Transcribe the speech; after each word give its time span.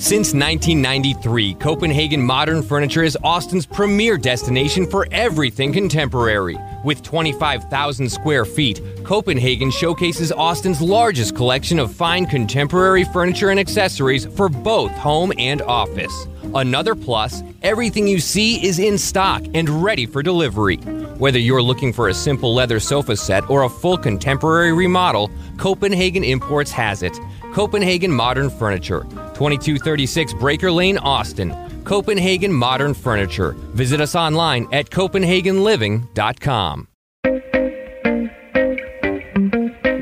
Since 0.00 0.32
1993, 0.32 1.54
Copenhagen 1.56 2.22
Modern 2.22 2.62
Furniture 2.62 3.02
is 3.02 3.18
Austin's 3.22 3.66
premier 3.66 4.16
destination 4.16 4.86
for 4.86 5.06
everything 5.12 5.74
contemporary. 5.74 6.56
With 6.82 7.02
25,000 7.02 8.08
square 8.10 8.46
feet, 8.46 8.80
Copenhagen 9.04 9.70
showcases 9.70 10.32
Austin's 10.32 10.80
largest 10.80 11.36
collection 11.36 11.78
of 11.78 11.94
fine 11.94 12.24
contemporary 12.24 13.04
furniture 13.04 13.50
and 13.50 13.60
accessories 13.60 14.24
for 14.24 14.48
both 14.48 14.90
home 14.92 15.34
and 15.36 15.60
office. 15.60 16.26
Another 16.54 16.94
plus, 16.94 17.42
everything 17.60 18.08
you 18.08 18.20
see 18.20 18.66
is 18.66 18.78
in 18.78 18.96
stock 18.96 19.44
and 19.52 19.68
ready 19.68 20.06
for 20.06 20.22
delivery. 20.22 20.78
Whether 21.18 21.38
you're 21.38 21.62
looking 21.62 21.92
for 21.92 22.08
a 22.08 22.14
simple 22.14 22.54
leather 22.54 22.80
sofa 22.80 23.16
set 23.16 23.48
or 23.50 23.64
a 23.64 23.68
full 23.68 23.98
contemporary 23.98 24.72
remodel, 24.72 25.30
Copenhagen 25.58 26.24
Imports 26.24 26.70
has 26.70 27.02
it. 27.02 27.16
Copenhagen 27.52 28.12
Modern 28.12 28.48
Furniture, 28.48 29.00
2236 29.34 30.34
Breaker 30.34 30.70
Lane, 30.70 30.98
Austin. 30.98 31.52
Copenhagen 31.82 32.52
Modern 32.52 32.94
Furniture. 32.94 33.52
Visit 33.74 34.00
us 34.00 34.14
online 34.14 34.68
at 34.70 34.90
CopenhagenLiving.com. 34.90 36.86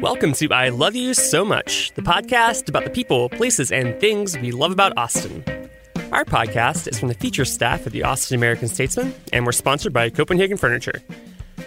Welcome 0.03 0.33
to 0.35 0.49
I 0.53 0.69
Love 0.69 0.95
You 0.95 1.15
So 1.15 1.43
Much, 1.43 1.93
the 1.95 2.03
podcast 2.03 2.69
about 2.69 2.85
the 2.85 2.91
people, 2.91 3.31
places, 3.31 3.73
and 3.73 3.99
things 3.99 4.37
we 4.39 4.51
love 4.51 4.73
about 4.73 4.93
Austin. 4.99 5.43
Our 6.13 6.27
podcast 6.27 6.87
is 6.87 6.99
from 6.99 7.09
the 7.09 7.15
feature 7.15 7.47
staff 7.47 7.87
of 7.87 7.93
the 7.93 8.03
Austin 8.03 8.37
American 8.37 8.69
Statesman, 8.69 9.15
and 9.33 9.47
we're 9.47 9.53
sponsored 9.53 9.95
by 9.95 10.11
Copenhagen 10.11 10.59
Furniture. 10.59 11.01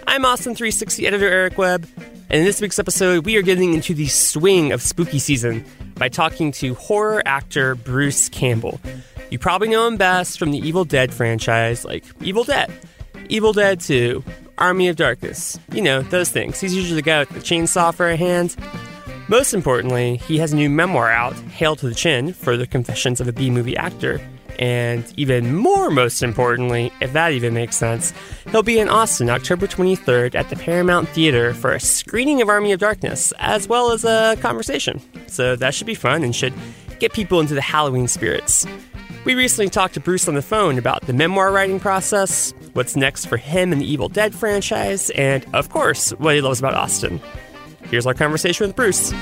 I'm 0.06 0.24
Austin 0.24 0.54
360 0.54 1.06
editor 1.08 1.28
Eric 1.28 1.58
Webb, 1.58 1.88
and 2.32 2.38
in 2.38 2.46
this 2.46 2.62
week's 2.62 2.78
episode, 2.78 3.26
we 3.26 3.36
are 3.36 3.42
getting 3.42 3.74
into 3.74 3.92
the 3.92 4.06
swing 4.06 4.72
of 4.72 4.80
spooky 4.80 5.18
season 5.18 5.62
by 5.96 6.08
talking 6.08 6.50
to 6.52 6.72
horror 6.74 7.22
actor 7.26 7.74
Bruce 7.74 8.30
Campbell. 8.30 8.80
You 9.30 9.38
probably 9.38 9.68
know 9.68 9.86
him 9.86 9.98
best 9.98 10.38
from 10.38 10.50
the 10.50 10.56
Evil 10.56 10.86
Dead 10.86 11.12
franchise, 11.12 11.84
like 11.84 12.06
Evil 12.22 12.44
Dead, 12.44 12.72
Evil 13.28 13.52
Dead 13.52 13.80
2, 13.80 14.24
Army 14.56 14.88
of 14.88 14.96
Darkness. 14.96 15.58
You 15.72 15.82
know, 15.82 16.00
those 16.00 16.30
things. 16.30 16.58
He's 16.58 16.74
usually 16.74 16.96
the 16.96 17.02
guy 17.02 17.20
with 17.20 17.28
the 17.28 17.40
chainsaw 17.40 17.92
for 17.92 18.08
a 18.08 18.16
hand. 18.16 18.56
Most 19.28 19.52
importantly, 19.52 20.16
he 20.16 20.38
has 20.38 20.54
a 20.54 20.56
new 20.56 20.70
memoir 20.70 21.10
out, 21.10 21.34
Hail 21.34 21.76
to 21.76 21.86
the 21.86 21.94
Chin, 21.94 22.32
Further 22.32 22.64
Confessions 22.64 23.20
of 23.20 23.28
a 23.28 23.32
B 23.32 23.50
movie 23.50 23.76
actor. 23.76 24.26
And 24.62 25.12
even 25.16 25.56
more, 25.56 25.90
most 25.90 26.22
importantly, 26.22 26.92
if 27.00 27.12
that 27.14 27.32
even 27.32 27.52
makes 27.52 27.74
sense, 27.74 28.14
he'll 28.52 28.62
be 28.62 28.78
in 28.78 28.88
Austin 28.88 29.28
October 29.28 29.66
23rd 29.66 30.36
at 30.36 30.50
the 30.50 30.56
Paramount 30.56 31.08
Theater 31.08 31.52
for 31.52 31.72
a 31.72 31.80
screening 31.80 32.40
of 32.40 32.48
Army 32.48 32.70
of 32.70 32.78
Darkness, 32.78 33.32
as 33.40 33.66
well 33.66 33.90
as 33.90 34.04
a 34.04 34.36
conversation. 34.40 35.00
So 35.26 35.56
that 35.56 35.74
should 35.74 35.88
be 35.88 35.96
fun 35.96 36.22
and 36.22 36.32
should 36.32 36.54
get 37.00 37.12
people 37.12 37.40
into 37.40 37.54
the 37.56 37.60
Halloween 37.60 38.06
spirits. 38.06 38.64
We 39.24 39.34
recently 39.34 39.68
talked 39.68 39.94
to 39.94 40.00
Bruce 40.00 40.28
on 40.28 40.34
the 40.34 40.42
phone 40.42 40.78
about 40.78 41.08
the 41.08 41.12
memoir 41.12 41.50
writing 41.50 41.80
process, 41.80 42.54
what's 42.74 42.94
next 42.94 43.24
for 43.24 43.38
him 43.38 43.72
in 43.72 43.80
the 43.80 43.84
Evil 43.84 44.08
Dead 44.08 44.32
franchise, 44.32 45.10
and 45.10 45.44
of 45.54 45.70
course, 45.70 46.10
what 46.18 46.36
he 46.36 46.40
loves 46.40 46.60
about 46.60 46.74
Austin. 46.74 47.20
Here's 47.86 48.06
our 48.06 48.14
conversation 48.14 48.68
with 48.68 48.76
Bruce. 48.76 49.12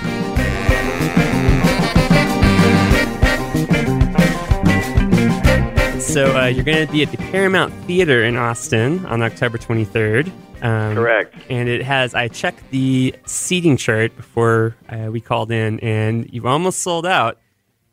So 6.10 6.36
uh, 6.36 6.46
you're 6.46 6.64
going 6.64 6.84
to 6.84 6.92
be 6.92 7.04
at 7.04 7.12
the 7.12 7.18
Paramount 7.18 7.72
Theater 7.84 8.24
in 8.24 8.36
Austin 8.36 9.06
on 9.06 9.22
October 9.22 9.58
23rd. 9.58 10.26
Um, 10.60 10.96
Correct. 10.96 11.36
And 11.48 11.68
it 11.68 11.82
has, 11.82 12.16
I 12.16 12.26
checked 12.26 12.68
the 12.72 13.14
seating 13.26 13.76
chart 13.76 14.16
before 14.16 14.74
uh, 14.88 15.08
we 15.12 15.20
called 15.20 15.52
in, 15.52 15.78
and 15.78 16.28
you've 16.32 16.46
almost 16.46 16.80
sold 16.80 17.06
out, 17.06 17.38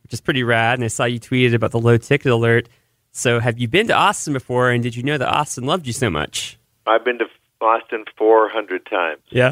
which 0.01 0.13
is 0.13 0.19
pretty 0.19 0.41
rad. 0.41 0.79
And 0.79 0.83
I 0.83 0.87
saw 0.87 1.05
you 1.05 1.19
tweeted 1.19 1.53
about 1.53 1.69
the 1.69 1.79
low 1.79 1.97
ticket 1.97 2.31
alert. 2.31 2.67
So 3.11 3.39
have 3.39 3.59
you 3.59 3.67
been 3.67 3.85
to 3.89 3.93
Austin 3.93 4.33
before, 4.33 4.71
and 4.71 4.81
did 4.81 4.95
you 4.95 5.03
know 5.03 5.19
that 5.19 5.29
Austin 5.29 5.65
loved 5.65 5.85
you 5.85 5.93
so 5.93 6.09
much? 6.09 6.57
I've 6.87 7.05
been 7.05 7.19
to 7.19 7.25
Austin 7.61 8.05
400 8.17 8.83
times. 8.87 9.21
Yeah. 9.29 9.49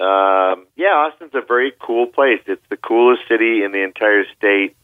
Um, 0.00 0.66
yeah, 0.76 0.88
Austin's 0.88 1.34
a 1.34 1.40
very 1.40 1.72
cool 1.80 2.08
place. 2.08 2.42
It's 2.46 2.60
the 2.68 2.76
coolest 2.76 3.22
city 3.26 3.62
in 3.64 3.72
the 3.72 3.82
entire 3.82 4.24
state. 4.36 4.76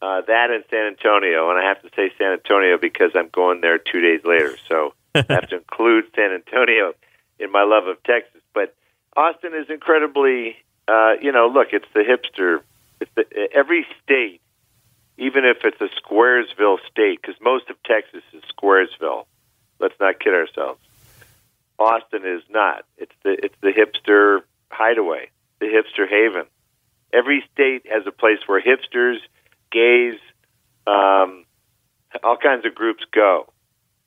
Uh, 0.00 0.20
that 0.26 0.50
and 0.50 0.64
San 0.70 0.86
Antonio, 0.86 1.50
and 1.50 1.58
I 1.58 1.68
have 1.68 1.82
to 1.82 1.90
say 1.96 2.12
San 2.18 2.32
Antonio 2.32 2.78
because 2.78 3.10
I'm 3.14 3.28
going 3.32 3.60
there 3.60 3.78
two 3.78 4.00
days 4.00 4.20
later, 4.24 4.56
so 4.68 4.94
I 5.14 5.24
have 5.28 5.48
to 5.48 5.56
include 5.56 6.04
San 6.14 6.30
Antonio 6.32 6.94
in 7.38 7.50
my 7.50 7.64
love 7.64 7.88
of 7.88 8.00
Texas. 8.04 8.40
But 8.54 8.76
Austin 9.16 9.54
is 9.54 9.68
incredibly, 9.68 10.56
uh, 10.86 11.14
you 11.20 11.32
know, 11.32 11.48
look, 11.48 11.68
it's 11.72 11.88
the 11.94 12.00
hipster. 12.00 12.60
It's 13.00 13.10
the, 13.16 13.48
every 13.52 13.86
state, 14.04 14.40
even 15.16 15.44
if 15.44 15.64
it's 15.64 15.80
a 15.80 15.88
Squaresville 16.00 16.78
state, 16.90 17.20
because 17.20 17.40
most 17.40 17.68
of 17.68 17.76
Texas 17.82 18.22
is 18.32 18.42
Squaresville. 18.56 19.26
Let's 19.80 19.94
not 19.98 20.20
kid 20.20 20.34
ourselves. 20.34 20.80
Austin 21.78 22.22
is 22.24 22.42
not. 22.50 22.84
It's 22.96 23.14
the 23.22 23.36
it's 23.44 23.54
the 23.60 23.72
hipster 23.72 24.40
hideaway, 24.70 25.30
the 25.60 25.66
hipster 25.66 26.08
haven. 26.08 26.44
Every 27.12 27.44
state 27.52 27.86
has 27.90 28.06
a 28.06 28.12
place 28.12 28.38
where 28.46 28.60
hipsters, 28.60 29.18
gays, 29.70 30.18
um, 30.86 31.44
all 32.22 32.36
kinds 32.36 32.64
of 32.64 32.74
groups 32.74 33.04
go, 33.12 33.52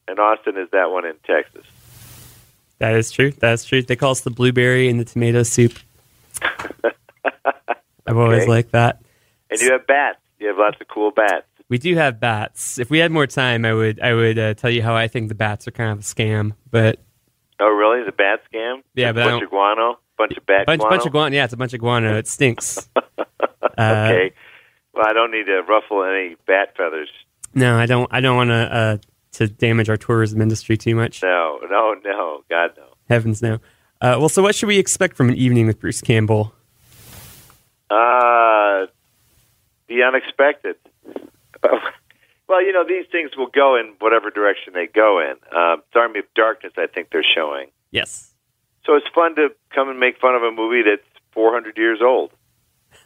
and 0.08 0.20
Austin 0.20 0.58
is 0.58 0.70
that 0.72 0.92
one 0.92 1.06
in 1.06 1.16
Texas. 1.26 1.66
That 2.80 2.96
is 2.96 3.12
true. 3.12 3.32
That's 3.32 3.64
true. 3.64 3.84
They 3.84 3.96
call 3.96 4.12
us 4.12 4.22
the 4.22 4.32
blueberry 4.32 4.90
and 4.90 5.00
the 5.00 5.06
tomato 5.06 5.44
soup. 5.44 5.74
I've 8.08 8.18
always 8.18 8.48
liked 8.48 8.72
that. 8.72 9.02
And 9.50 9.62
you 9.62 9.72
have 9.72 9.86
bats. 9.86 10.18
You 10.40 10.48
have 10.48 10.58
lots 10.58 10.78
of 10.82 10.88
cool 10.88 11.12
bats. 11.12 11.46
We 11.70 11.78
do 11.78 11.96
have 11.96 12.20
bats. 12.20 12.80
If 12.80 12.90
we 12.90 12.98
had 12.98 13.12
more 13.12 13.28
time, 13.28 13.64
I 13.64 13.74
would 13.74 14.00
I 14.02 14.14
would 14.14 14.40
uh, 14.40 14.54
tell 14.56 14.72
you 14.72 14.82
how 14.82 14.96
I 14.96 15.08
think 15.08 15.30
the 15.30 15.36
bats 15.36 15.68
are 15.68 15.72
kind 15.72 15.92
of 15.92 16.00
a 16.00 16.02
scam. 16.02 16.54
But 16.70 17.00
Oh, 17.60 17.70
really? 17.70 18.04
The 18.04 18.12
bat 18.12 18.40
scam? 18.52 18.82
Yeah, 18.96 19.10
a 19.10 19.14
but 19.14 19.26
bunch 19.26 19.44
of 19.44 19.50
guano, 19.52 20.00
bunch 20.18 20.36
of 20.36 20.46
bat 20.48 20.66
bunch 20.66 20.80
guano. 20.82 20.96
bunch 20.96 21.06
of 21.06 21.12
guano. 21.12 21.36
Yeah, 21.36 21.44
it's 21.44 21.54
a 21.54 21.58
bunch 21.58 21.74
of 21.74 21.80
guano. 21.80 22.18
It 22.18 22.28
stinks. 22.28 22.90
Uh, 23.78 24.10
okay. 24.12 24.34
Well, 24.94 25.06
I 25.06 25.14
don't 25.14 25.32
need 25.32 25.46
to 25.46 25.62
ruffle 25.62 26.04
any 26.04 26.36
bat 26.48 26.76
feathers. 26.76 27.10
No, 27.54 27.78
I 27.78 27.86
don't. 27.86 28.08
I 28.12 28.22
don't 28.22 28.36
want 28.36 28.50
to 28.50 28.54
uh, 28.54 28.98
to 29.34 29.48
damage 29.48 29.90
our 29.90 29.98
tourism 29.98 30.42
industry 30.42 30.78
too 30.78 30.96
much. 30.96 31.22
No, 31.24 31.60
no, 31.70 31.96
no. 32.04 32.44
God 32.50 32.72
no. 32.78 32.86
Heavens 33.10 33.42
no. 33.42 33.56
Uh, 34.02 34.18
well, 34.20 34.30
so 34.30 34.42
what 34.42 34.56
should 34.56 34.68
we 34.68 34.80
expect 34.80 35.16
from 35.16 35.30
an 35.30 35.36
evening 35.36 35.68
with 35.68 35.80
Bruce 35.80 36.02
Campbell? 36.02 36.54
Uh, 37.90 38.88
the 39.88 40.04
unexpected. 40.08 40.76
well, 42.48 42.66
you 42.66 42.74
know, 42.74 42.84
these 42.88 43.06
things 43.12 43.32
will 43.38 43.50
go 43.54 43.76
in 43.76 43.94
whatever 44.00 44.32
direction 44.32 44.74
they 44.74 44.88
go 44.88 45.20
in. 45.20 45.34
Um, 45.56 45.84
it's 45.86 45.96
Army 45.96 46.20
of 46.20 46.26
Darkness, 46.36 46.74
I 46.78 46.88
think 46.88 47.10
they're 47.12 47.24
showing. 47.36 47.68
Yes. 47.92 48.34
So 48.86 48.96
it's 48.96 49.06
fun 49.14 49.36
to 49.36 49.50
come 49.76 49.90
and 49.90 50.00
make 50.00 50.20
fun 50.20 50.36
of 50.36 50.42
a 50.42 50.52
movie 50.52 50.82
that's 50.82 51.08
400 51.34 51.78
years 51.78 52.00
old, 52.02 52.32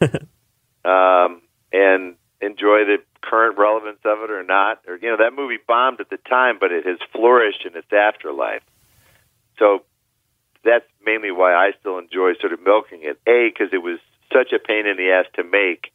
um, 0.00 1.42
and 1.72 2.16
enjoy 2.40 2.84
the 2.84 2.98
current 3.22 3.58
relevance 3.58 3.98
of 4.04 4.22
it 4.22 4.30
or 4.30 4.42
not. 4.42 4.80
Or 4.86 4.96
you 4.96 5.10
know, 5.10 5.16
that 5.18 5.34
movie 5.34 5.58
bombed 5.66 6.00
at 6.00 6.10
the 6.10 6.18
time, 6.18 6.58
but 6.60 6.72
it 6.72 6.86
has 6.86 6.98
flourished 7.12 7.64
in 7.64 7.76
its 7.76 7.92
afterlife. 7.92 8.62
So 9.58 9.82
that's 10.64 10.84
mainly 11.04 11.30
why 11.30 11.54
I 11.54 11.72
still 11.80 11.98
enjoy 11.98 12.34
sort 12.40 12.52
of 12.52 12.60
milking 12.62 13.00
it. 13.02 13.18
A, 13.26 13.48
because 13.48 13.72
it 13.72 13.82
was 13.82 13.98
such 14.32 14.52
a 14.52 14.58
pain 14.58 14.86
in 14.86 14.96
the 14.96 15.10
ass 15.10 15.26
to 15.34 15.44
make. 15.44 15.92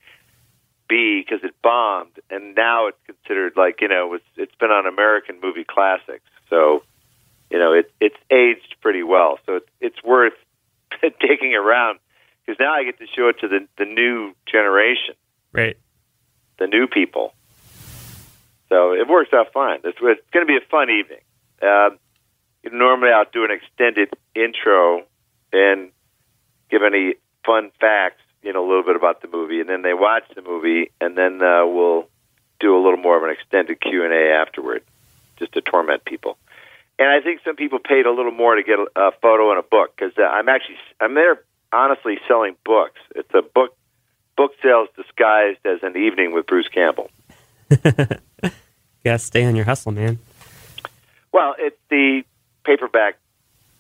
B, 0.88 1.24
because 1.26 1.42
it 1.46 1.56
bombed, 1.64 2.20
and 2.30 2.54
now 2.54 2.88
it's 2.88 2.98
considered 3.06 3.54
like 3.56 3.80
you 3.80 3.88
know 3.88 4.16
it's 4.16 4.26
it's 4.36 4.56
been 4.56 4.72
on 4.72 4.86
American 4.86 5.40
movie 5.42 5.64
classics. 5.64 6.26
So 6.50 6.84
you 7.50 7.60
know 7.60 7.72
it 7.72 7.94
it's 8.02 8.18
aged 8.30 8.76
pretty 8.82 9.02
well. 9.02 9.40
So 9.46 9.56
it's 9.56 9.70
it's 9.80 10.04
worth 10.04 10.34
taking 11.02 11.56
around 11.56 12.00
because 12.46 12.60
now 12.60 12.74
I 12.74 12.84
get 12.84 13.00
to 13.00 13.08
show 13.08 13.30
it 13.30 13.40
to 13.40 13.48
the 13.48 13.68
the 13.78 13.86
new 13.86 14.34
generation, 14.52 15.16
Right. 15.54 15.78
the 16.60 16.68
new 16.68 16.88
people. 16.88 17.34
So 18.70 18.94
it 18.94 19.08
works 19.08 19.34
out 19.34 19.52
fine. 19.54 19.80
It's, 19.84 20.00
going 20.00 20.18
to 20.34 20.46
be 20.46 20.56
a 20.56 20.70
fun 20.70 20.90
evening. 20.90 21.20
Um, 21.62 22.00
normally, 22.72 23.10
I'll 23.12 23.26
do 23.32 23.44
an 23.44 23.52
extended 23.52 24.10
intro 24.34 25.04
and 25.52 25.92
give 26.70 26.84
any 26.84 27.16
fun 27.46 27.72
facts, 27.82 28.22
you 28.44 28.54
know, 28.54 28.66
a 28.66 28.68
little 28.68 28.84
bit 28.84 28.96
about 28.96 29.22
the 29.22 29.28
movie, 29.28 29.60
and 29.60 29.68
then 29.68 29.82
they 29.82 29.94
watch 29.94 30.24
the 30.36 30.42
movie, 30.42 30.92
and 31.02 31.18
then 31.18 31.42
uh, 31.42 31.66
we'll 31.66 32.08
do 32.60 32.78
a 32.78 32.82
little 32.82 32.98
more 32.98 33.18
of 33.18 33.24
an 33.24 33.30
extended 33.32 33.82
Q 33.82 34.06
and 34.06 34.14
A 34.14 34.34
afterward, 34.34 34.84
just 35.38 35.52
to 35.54 35.62
torment 35.62 36.06
people. 36.06 36.38
And 36.98 37.10
I 37.10 37.20
think 37.20 37.42
some 37.44 37.56
people 37.56 37.80
paid 37.80 38.06
a 38.06 38.12
little 38.12 38.32
more 38.32 38.56
to 38.56 38.64
get 38.64 38.80
a, 38.80 38.88
a 38.96 39.12
photo 39.22 39.50
and 39.50 39.60
a 39.60 39.64
book 39.64 39.96
because 39.96 40.14
uh, 40.18 40.22
I'm 40.22 40.48
actually 40.48 40.78
I'm 41.02 41.16
there 41.16 41.42
honestly 41.74 42.20
selling 42.28 42.56
books. 42.64 43.00
It's 43.16 43.34
a 43.34 43.42
book 43.42 43.76
book 44.42 44.54
sales 44.64 44.90
disguised 44.96 45.60
as 45.66 45.84
an 45.84 45.96
evening 45.96 46.34
with 46.34 46.48
Bruce 46.48 46.68
Campbell. 46.68 47.12
Gotta 49.04 49.20
stay 49.20 49.46
on 49.46 49.56
your 49.56 49.66
hustle, 49.66 49.92
man. 49.92 50.18
Well, 51.32 51.54
it's 51.60 51.78
the 51.92 52.24
paperback, 52.64 53.20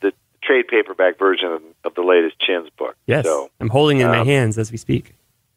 the 0.02 0.14
trade 0.44 0.68
paperback 0.68 1.18
version 1.18 1.52
of, 1.52 1.64
of 1.84 1.96
the 1.96 2.04
latest 2.04 2.40
Chin's 2.40 2.70
book. 2.78 2.96
Yes. 3.08 3.26
So, 3.26 3.50
I'm 3.60 3.70
holding 3.70 4.02
it 4.02 4.04
in 4.04 4.12
my 4.12 4.20
um, 4.20 4.28
hands 4.28 4.60
as 4.60 4.72
we 4.72 4.78
speak. 4.78 5.16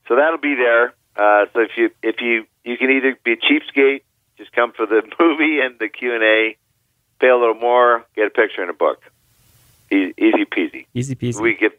so 0.08 0.16
that'll 0.16 0.38
be 0.38 0.54
there. 0.54 0.94
Uh, 1.16 1.46
so 1.52 1.60
if 1.60 1.72
you 1.76 1.90
if 2.02 2.22
you 2.22 2.46
you 2.64 2.78
can 2.78 2.90
either 2.90 3.14
be 3.24 3.32
a 3.32 3.36
cheapskate, 3.36 4.00
just 4.38 4.52
come 4.52 4.72
for 4.72 4.86
the 4.86 5.02
movie 5.20 5.60
and 5.60 5.78
the 5.78 5.88
Q 5.88 6.14
and 6.14 6.24
A, 6.24 6.56
pay 7.20 7.28
a 7.28 7.36
little 7.36 7.54
more, 7.54 8.06
get 8.16 8.26
a 8.26 8.30
picture 8.30 8.62
in 8.62 8.70
a 8.70 8.74
book. 8.74 9.02
Easy, 9.90 10.14
easy 10.16 10.44
peasy. 10.46 10.86
Easy 10.94 11.14
peasy. 11.14 11.40
We 11.42 11.56
give 11.56 11.72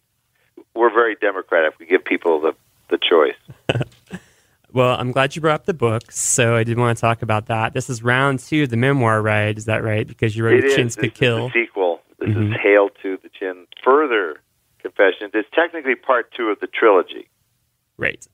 we're 0.75 0.94
very 0.94 1.16
democratic. 1.16 1.80
We 1.80 1.88
give 1.88 2.06
people 2.06 2.39
the 2.39 2.56
the 2.90 2.98
choice. 2.98 3.36
well, 4.74 4.96
I'm 5.00 5.12
glad 5.12 5.36
you 5.36 5.42
brought 5.42 5.56
up 5.62 5.66
the 5.66 5.74
book, 5.74 6.12
so 6.12 6.56
I 6.56 6.64
did 6.64 6.78
want 6.78 6.98
to 6.98 7.02
talk 7.02 7.22
about 7.22 7.48
that. 7.48 7.74
This 7.74 7.90
is 7.90 8.04
round 8.04 8.40
two 8.40 8.64
of 8.64 8.70
the 8.70 8.78
memoir 8.78 9.22
right? 9.22 9.58
Is 9.58 9.66
that 9.66 9.84
right? 9.84 10.08
Because 10.08 10.36
you 10.36 10.46
wrote 10.46 10.64
It. 10.64 10.76
Chins 10.76 10.96
Could 10.96 11.12
is 11.14 11.18
Kill. 11.18 11.48
the 11.50 11.54
sequel. 11.66 12.02
This 12.20 12.30
Mhm. 12.30 12.54
is 12.56 12.62
Hail 12.62 12.90
to 13.02 13.18
the 13.22 13.30
Chin. 13.30 13.68
Further 13.84 14.40
Confessions. 14.80 15.32
It's 15.34 15.50
technically 15.54 15.96
part 15.96 16.32
two 16.32 16.50
of 16.50 16.60
the 16.60 16.68
trilogy. 16.68 17.28
Right. 17.98 18.26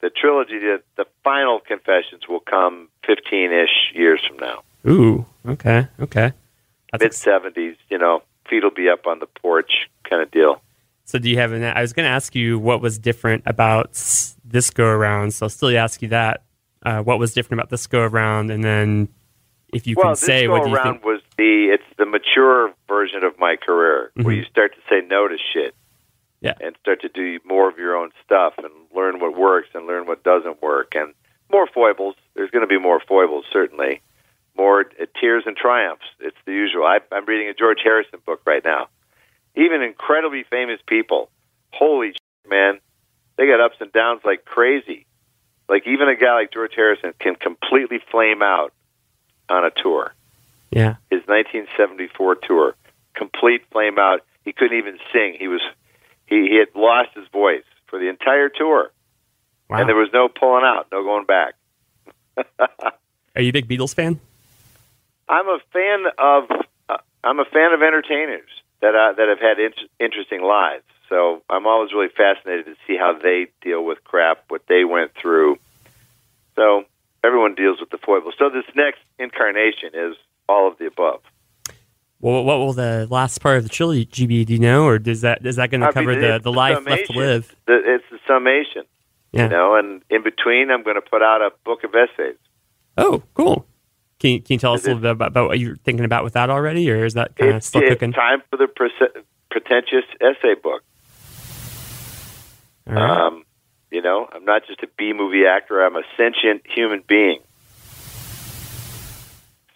The 0.00 0.08
trilogy, 0.10 0.58
the, 0.58 0.82
the 0.96 1.04
final 1.22 1.60
confessions 1.60 2.26
will 2.28 2.40
come 2.40 2.88
15 3.06 3.52
ish 3.52 3.92
years 3.94 4.20
from 4.26 4.38
now. 4.38 4.62
Ooh. 4.88 5.26
Okay. 5.46 5.86
Okay. 6.00 6.32
Mid 6.98 7.12
70s, 7.12 7.76
you 7.90 7.98
know, 7.98 8.22
feet 8.48 8.62
will 8.64 8.70
be 8.70 8.88
up 8.88 9.06
on 9.06 9.18
the 9.18 9.26
porch 9.26 9.88
kind 10.08 10.22
of 10.22 10.30
deal. 10.30 10.60
So 11.12 11.18
do 11.18 11.28
you 11.28 11.36
have 11.36 11.52
an? 11.52 11.62
I 11.62 11.82
was 11.82 11.92
going 11.92 12.04
to 12.06 12.10
ask 12.10 12.34
you 12.34 12.58
what 12.58 12.80
was 12.80 12.98
different 12.98 13.42
about 13.44 13.92
this 14.44 14.70
go 14.70 14.86
around. 14.86 15.34
So 15.34 15.44
I'll 15.44 15.50
still 15.50 15.76
ask 15.76 16.00
you 16.00 16.08
that. 16.08 16.42
Uh, 16.82 17.02
what 17.02 17.18
was 17.18 17.34
different 17.34 17.60
about 17.60 17.68
this 17.68 17.86
go 17.86 18.00
around, 18.00 18.50
and 18.50 18.64
then 18.64 19.08
if 19.74 19.86
you 19.86 19.94
well, 19.96 20.06
can 20.06 20.16
say 20.16 20.48
what 20.48 20.64
do 20.64 20.70
you 20.70 20.74
around 20.76 20.94
think? 20.94 21.04
was 21.04 21.20
the 21.36 21.68
it's 21.70 21.84
the 21.98 22.06
mature 22.06 22.72
version 22.88 23.24
of 23.24 23.38
my 23.38 23.56
career 23.56 24.10
where 24.14 24.34
Mhm. 24.34 24.38
you 24.38 24.44
start 24.44 24.74
to 24.74 24.80
say 24.88 25.06
no 25.06 25.28
to 25.28 25.36
shit. 25.52 25.74
Yeah. 26.40 26.54
And 26.62 26.74
start 26.80 27.02
to 27.02 27.10
do 27.10 27.38
more 27.44 27.68
of 27.68 27.76
your 27.78 27.94
own 27.94 28.10
stuff 28.24 28.54
and 28.56 28.72
learn 28.96 29.20
what 29.20 29.36
works 29.36 29.68
and 29.74 29.86
learn 29.86 30.06
what 30.06 30.24
doesn't 30.24 30.62
work 30.62 30.94
and 30.96 31.12
more 31.52 31.66
foibles. 31.66 32.16
There's 32.34 32.50
going 32.50 32.62
to 32.62 32.66
be 32.66 32.80
more 32.80 33.00
foibles 33.06 33.44
certainly. 33.52 34.00
More 34.56 34.80
uh, 34.80 35.04
tears 35.20 35.44
and 35.46 35.56
triumphs. 35.56 36.06
It's 36.20 36.36
the 36.46 36.52
usual. 36.52 36.84
I, 36.84 37.00
I'm 37.12 37.26
reading 37.26 37.48
a 37.48 37.54
George 37.54 37.78
Harrison 37.84 38.18
book 38.26 38.40
right 38.46 38.64
now. 38.64 38.88
Even 39.54 39.82
incredibly 39.82 40.44
famous 40.44 40.80
people, 40.86 41.30
holy 41.72 42.12
shit, 42.12 42.50
man, 42.50 42.80
they 43.36 43.46
got 43.46 43.60
ups 43.60 43.76
and 43.80 43.92
downs 43.92 44.20
like 44.24 44.44
crazy. 44.44 45.06
Like 45.68 45.86
even 45.86 46.08
a 46.08 46.16
guy 46.16 46.34
like 46.34 46.52
George 46.52 46.72
Harrison 46.74 47.12
can 47.18 47.34
completely 47.36 47.98
flame 48.10 48.42
out 48.42 48.72
on 49.48 49.64
a 49.64 49.70
tour. 49.70 50.14
Yeah. 50.70 50.96
His 51.10 51.20
1974 51.26 52.36
tour, 52.36 52.74
complete 53.14 53.62
flame 53.70 53.98
out. 53.98 54.20
He 54.44 54.52
couldn't 54.52 54.78
even 54.78 54.98
sing. 55.12 55.36
He 55.38 55.48
was 55.48 55.60
he, 56.26 56.48
he 56.48 56.56
had 56.56 56.68
lost 56.74 57.10
his 57.14 57.28
voice 57.28 57.64
for 57.86 57.98
the 57.98 58.08
entire 58.08 58.48
tour, 58.48 58.90
Wow. 59.68 59.80
and 59.80 59.88
there 59.88 59.96
was 59.96 60.08
no 60.14 60.28
pulling 60.28 60.64
out, 60.64 60.86
no 60.90 61.02
going 61.04 61.26
back. 61.26 61.54
Are 63.36 63.42
you 63.42 63.50
a 63.50 63.52
big 63.52 63.68
Beatles 63.68 63.94
fan? 63.94 64.18
I'm 65.28 65.46
a 65.48 65.58
fan 65.72 66.04
of 66.18 66.44
uh, 66.88 66.96
I'm 67.22 67.38
a 67.38 67.44
fan 67.44 67.72
of 67.74 67.82
entertainers 67.82 68.48
that 68.82 68.94
uh, 68.94 69.12
that 69.16 69.28
have 69.28 69.40
had 69.40 69.58
in- 69.58 69.88
interesting 69.98 70.42
lives. 70.42 70.84
So 71.08 71.42
I'm 71.48 71.66
always 71.66 71.92
really 71.92 72.08
fascinated 72.14 72.66
to 72.66 72.74
see 72.86 72.96
how 72.96 73.18
they 73.18 73.46
deal 73.62 73.84
with 73.84 74.02
crap, 74.04 74.44
what 74.48 74.62
they 74.68 74.84
went 74.84 75.12
through. 75.20 75.58
So 76.56 76.84
everyone 77.24 77.54
deals 77.54 77.80
with 77.80 77.90
the 77.90 77.98
foibles. 77.98 78.34
So 78.38 78.50
this 78.50 78.64
next 78.74 79.00
incarnation 79.18 79.90
is 79.94 80.16
all 80.48 80.68
of 80.68 80.78
the 80.78 80.86
above. 80.86 81.20
Well, 82.20 82.44
what 82.44 82.58
will 82.58 82.72
the 82.72 83.08
last 83.10 83.40
part 83.40 83.56
of 83.58 83.64
the 83.64 83.68
trilogy 83.68 84.26
be? 84.26 84.44
Do 84.44 84.52
you 84.52 84.58
know, 84.58 84.84
or 84.84 84.96
is 85.04 85.22
that 85.22 85.44
is 85.44 85.56
that 85.56 85.70
going 85.70 85.80
to 85.80 85.86
I 85.86 85.88
mean, 85.88 85.94
cover 85.94 86.14
the 86.20 86.36
it's 86.36 86.44
the 86.44 86.52
life 86.52 86.86
left 86.86 87.06
to 87.06 87.12
live? 87.18 87.56
The, 87.66 87.80
it's 87.84 88.04
the 88.10 88.18
summation, 88.28 88.84
Yeah. 89.32 89.44
you 89.44 89.48
know. 89.48 89.74
And 89.74 90.02
in 90.08 90.22
between, 90.22 90.70
I'm 90.70 90.82
going 90.84 90.94
to 90.96 91.02
put 91.02 91.20
out 91.22 91.40
a 91.42 91.50
book 91.64 91.82
of 91.84 91.90
essays. 91.94 92.36
Oh, 92.96 93.22
cool. 93.34 93.66
Can 94.22 94.30
you, 94.30 94.40
can 94.40 94.54
you 94.54 94.58
tell 94.60 94.74
us 94.74 94.84
a 94.84 94.86
little 94.86 95.02
bit 95.02 95.10
about, 95.10 95.28
about 95.28 95.48
what 95.48 95.58
you're 95.58 95.74
thinking 95.74 96.04
about 96.04 96.22
with 96.22 96.34
that 96.34 96.48
already, 96.48 96.88
or 96.92 97.04
is 97.04 97.14
that 97.14 97.34
kind 97.34 97.56
of 97.56 97.64
still 97.64 97.82
it's 97.82 97.90
cooking? 97.90 98.12
time 98.12 98.40
for 98.50 98.56
the 98.56 98.68
pre- 98.68 98.92
pretentious 99.50 100.04
essay 100.20 100.54
book. 100.54 100.84
Right. 102.86 103.26
Um, 103.26 103.42
you 103.90 104.00
know, 104.00 104.28
I'm 104.32 104.44
not 104.44 104.64
just 104.68 104.80
a 104.84 104.86
B 104.96 105.12
movie 105.12 105.44
actor. 105.44 105.84
I'm 105.84 105.96
a 105.96 106.04
sentient 106.16 106.62
human 106.72 107.02
being. 107.04 107.40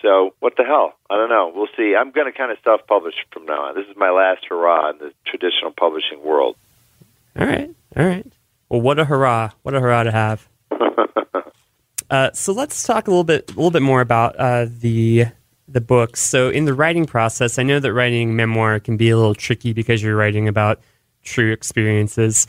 So 0.01 0.33
what 0.39 0.57
the 0.57 0.63
hell? 0.63 0.95
I 1.11 1.17
don't 1.17 1.29
know. 1.29 1.51
We'll 1.53 1.67
see. 1.77 1.97
I'm 1.99 2.13
going 2.13 2.31
to 2.31 2.39
kind 2.39 2.53
of 2.53 2.59
self-publish 2.63 3.17
from 3.33 3.47
now 3.47 3.63
on. 3.65 3.75
This 3.75 3.89
is 3.89 3.97
my 3.97 4.11
last 4.11 4.45
hurrah 4.49 4.91
in 4.91 4.99
the 4.99 5.13
traditional 5.27 5.73
publishing 5.73 6.23
world. 6.23 6.55
all 7.37 7.47
right. 7.47 7.75
All 7.97 8.07
right. 8.07 8.33
Well, 8.69 8.81
what 8.81 9.01
a 9.01 9.07
hurrah! 9.07 9.51
What 9.63 9.75
a 9.75 9.81
hurrah 9.81 10.05
to 10.05 10.13
have. 10.13 10.49
Uh, 12.11 12.31
so 12.33 12.53
let's 12.53 12.83
talk 12.83 13.09
a 13.09 13.11
little 13.11 13.25
bit, 13.25 13.51
a 13.51 13.55
little 13.55 13.71
bit 13.71 13.83
more 13.83 14.01
about 14.01 14.37
uh, 14.37 14.67
the 14.69 15.27
the 15.69 15.81
books. 15.81 16.21
So 16.21 16.49
in 16.49 16.65
the 16.65 16.75
writing 16.75 17.07
process, 17.07 17.59
I 17.59 17.65
know 17.65 17.81
that 17.81 17.93
writing 17.93 18.37
memoir 18.37 18.79
can 18.79 18.97
be 18.97 19.11
a 19.11 19.17
little 19.17 19.35
tricky 19.35 19.73
because 19.73 20.03
you're 20.03 20.17
writing 20.17 20.47
about 20.47 20.81
true 21.25 21.53
experiences. 21.53 22.47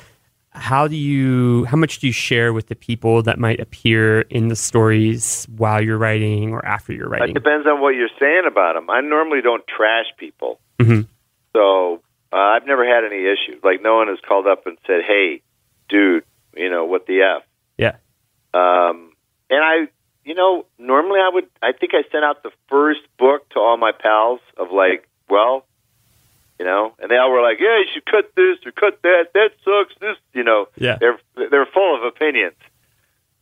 How 0.52 0.88
do 0.88 0.96
you, 0.96 1.66
how 1.66 1.78
much 1.78 2.00
do 2.00 2.08
you 2.08 2.14
share 2.14 2.54
with 2.54 2.68
the 2.68 2.76
people 2.76 3.22
that 3.24 3.40
might 3.40 3.60
appear 3.60 4.22
in 4.22 4.48
the 4.48 4.56
stories 4.56 5.48
while 5.56 5.82
you're 5.82 5.98
writing 5.98 6.52
or 6.52 6.66
after 6.66 6.94
you're 6.94 7.10
writing? 7.10 7.30
It 7.30 7.34
depends 7.34 7.68
on 7.68 7.82
what 7.82 7.90
you're 7.96 8.10
saying 8.20 8.44
about 8.48 8.76
them. 8.76 8.90
I 8.90 9.02
normally 9.02 9.42
don't 9.42 9.64
trash 9.68 10.06
people. 10.18 10.60
Mhm. 10.80 11.08
So 11.54 12.02
uh, 12.32 12.36
I've 12.36 12.66
never 12.66 12.86
had 12.86 13.04
any 13.04 13.24
issues. 13.24 13.64
Like 13.64 13.82
no 13.82 13.96
one 13.98 14.08
has 14.08 14.20
called 14.28 14.48
up 14.48 14.68
and 14.68 14.78
said, 14.86 15.02
"Hey, 15.08 15.42
dude, 15.90 16.24
you 16.56 16.70
know 16.70 16.86
what 16.86 17.08
the 17.08 17.22
f." 17.22 17.44
Yeah. 17.78 17.98
Um, 18.54 19.07
and 19.50 19.64
I, 19.64 19.88
you 20.24 20.36
know, 20.36 20.66
normally 20.78 21.20
I 21.20 21.30
would. 21.34 21.48
I 21.62 21.72
think 21.72 21.94
I 21.94 22.04
sent 22.12 22.24
out 22.26 22.44
the 22.44 22.52
first 22.70 23.02
book 23.18 23.48
to 23.52 23.60
all 23.60 23.78
my 23.78 23.92
pals 23.92 24.42
of 24.58 24.72
like, 24.72 25.08
well, 25.30 25.66
you 26.60 26.66
know, 26.66 26.94
and 27.00 27.10
they 27.12 27.18
all 27.18 27.32
were 27.32 27.42
like, 27.42 27.60
"Yeah, 27.60 27.78
you 27.80 27.86
should 27.94 28.06
cut 28.06 28.34
this 28.36 28.58
or 28.66 28.72
cut 28.72 29.02
that. 29.04 29.28
That 29.34 29.52
sucks." 29.64 29.94
This, 30.00 30.18
you 30.34 30.44
know, 30.44 30.68
Yeah. 30.78 30.98
they're 31.00 31.18
they're 31.50 31.66
full 31.66 31.96
of 31.96 32.04
opinions, 32.04 32.56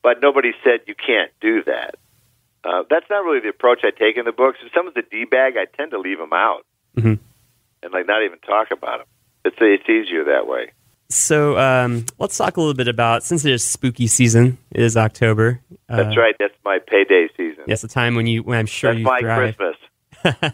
but 0.04 0.22
nobody 0.22 0.52
said 0.64 0.82
you 0.88 0.96
can't 0.96 1.32
do 1.42 1.64
that. 1.64 1.96
Uh, 2.64 2.84
that's 2.90 3.10
not 3.10 3.24
really 3.24 3.40
the 3.42 3.50
approach 3.50 3.82
I 3.84 3.92
take 3.92 4.18
in 4.18 4.26
the 4.26 4.32
books. 4.32 4.58
If 4.66 4.72
someone's 4.74 4.98
a 4.98 5.04
d 5.04 5.26
bag, 5.26 5.56
I 5.58 5.66
tend 5.66 5.92
to 5.92 6.00
leave 6.00 6.18
them 6.18 6.34
out 6.34 6.66
Mhm. 6.98 7.20
and 7.84 7.94
like 7.94 8.08
not 8.08 8.24
even 8.24 8.40
talk 8.40 8.72
about 8.72 9.00
them. 9.00 9.08
It's 9.46 9.58
it's 9.60 9.88
easier 9.90 10.24
that 10.26 10.48
way. 10.48 10.72
So 11.10 11.58
um, 11.58 12.06
let's 12.20 12.38
talk 12.38 12.58
a 12.58 12.60
little 12.60 12.74
bit 12.74 12.88
about 12.88 13.24
since 13.24 13.46
it 13.46 13.52
is 13.52 13.66
spooky 13.66 14.08
season. 14.08 14.58
It 14.72 14.82
is 14.82 14.98
October. 14.98 15.62
Uh, 15.88 15.98
That's 16.04 16.18
right. 16.18 16.36
That's 16.40 16.54
my 16.66 16.80
payday 16.80 17.28
season. 17.38 17.64
Yes, 17.68 17.82
the 17.82 17.88
time 17.88 18.16
when 18.16 18.26
you 18.28 18.42
when 18.44 18.58
I'm 18.58 18.66
sure 18.66 18.92
that's 18.92 19.00
you 19.00 19.06
my 19.06 19.20
thrive. 19.20 19.56
Christmas. 19.58 20.52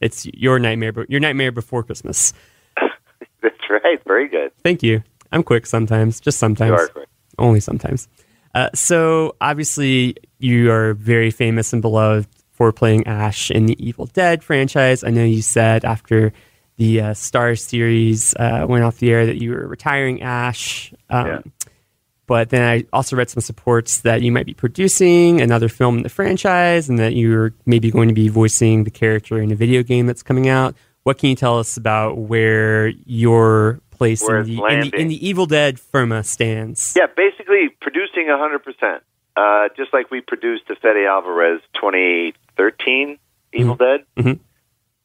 It's 0.00 0.26
your 0.26 0.58
nightmare, 0.60 0.92
your 1.08 1.18
nightmare 1.20 1.50
before 1.50 1.82
Christmas. 1.82 2.32
That's 3.42 3.56
right. 3.68 3.98
Very 4.06 4.28
good. 4.28 4.52
Thank 4.62 4.82
you. 4.82 5.02
I'm 5.32 5.42
quick 5.42 5.66
sometimes, 5.66 6.20
just 6.20 6.36
You 6.36 6.38
sometimes, 6.38 6.80
are 6.80 6.86
quick. 6.88 7.08
only 7.38 7.60
sometimes. 7.60 8.08
Uh, 8.54 8.70
so 8.74 9.34
obviously, 9.40 10.14
you 10.38 10.70
are 10.70 10.94
very 10.94 11.30
famous 11.32 11.72
and 11.72 11.82
beloved 11.82 12.28
for 12.52 12.72
playing 12.72 13.06
Ash 13.06 13.50
in 13.50 13.66
the 13.66 13.76
Evil 13.84 14.06
Dead 14.06 14.42
franchise. 14.44 15.02
I 15.04 15.10
know 15.10 15.24
you 15.24 15.42
said 15.42 15.84
after 15.84 16.32
the 16.78 17.00
uh, 17.02 17.14
Star 17.14 17.54
series 17.54 18.34
uh, 18.36 18.64
went 18.68 18.84
off 18.84 18.98
the 18.98 19.10
air 19.12 19.26
that 19.26 19.42
you 19.42 19.50
were 19.52 19.66
retiring 19.66 20.22
Ash. 20.22 20.92
Um, 21.10 21.26
Yeah. 21.26 21.40
But 22.26 22.50
then 22.50 22.62
I 22.62 22.84
also 22.92 23.16
read 23.16 23.30
some 23.30 23.40
supports 23.40 24.00
that 24.02 24.20
you 24.20 24.30
might 24.30 24.44
be 24.44 24.52
producing 24.52 25.40
another 25.40 25.70
film 25.70 25.96
in 25.96 26.02
the 26.02 26.10
franchise 26.10 26.90
and 26.90 26.98
that 26.98 27.14
you're 27.14 27.54
maybe 27.64 27.90
going 27.90 28.08
to 28.08 28.14
be 28.14 28.28
voicing 28.28 28.84
the 28.84 28.90
character 28.90 29.40
in 29.40 29.50
a 29.50 29.54
video 29.54 29.82
game 29.82 30.06
that's 30.06 30.22
coming 30.22 30.46
out. 30.46 30.74
What 31.04 31.16
can 31.16 31.30
you 31.30 31.36
tell 31.36 31.58
us 31.58 31.78
about 31.78 32.18
where 32.18 32.88
your 33.06 33.80
place 33.90 34.20
in 34.28 34.42
the, 34.44 34.62
in 34.66 34.80
the 34.90 35.00
in 35.00 35.08
the 35.08 35.26
Evil 35.26 35.46
Dead 35.46 35.80
firma 35.80 36.22
stands? 36.22 36.94
Yeah, 36.98 37.06
basically 37.16 37.70
producing 37.80 38.26
100%. 38.26 39.00
Uh, 39.34 39.68
just 39.74 39.94
like 39.94 40.10
we 40.10 40.20
produced 40.20 40.64
the 40.68 40.74
Fede 40.82 41.06
Alvarez 41.08 41.62
2013 41.80 43.18
Evil 43.54 43.74
Dead. 43.76 44.04
Mhm. 44.18 44.38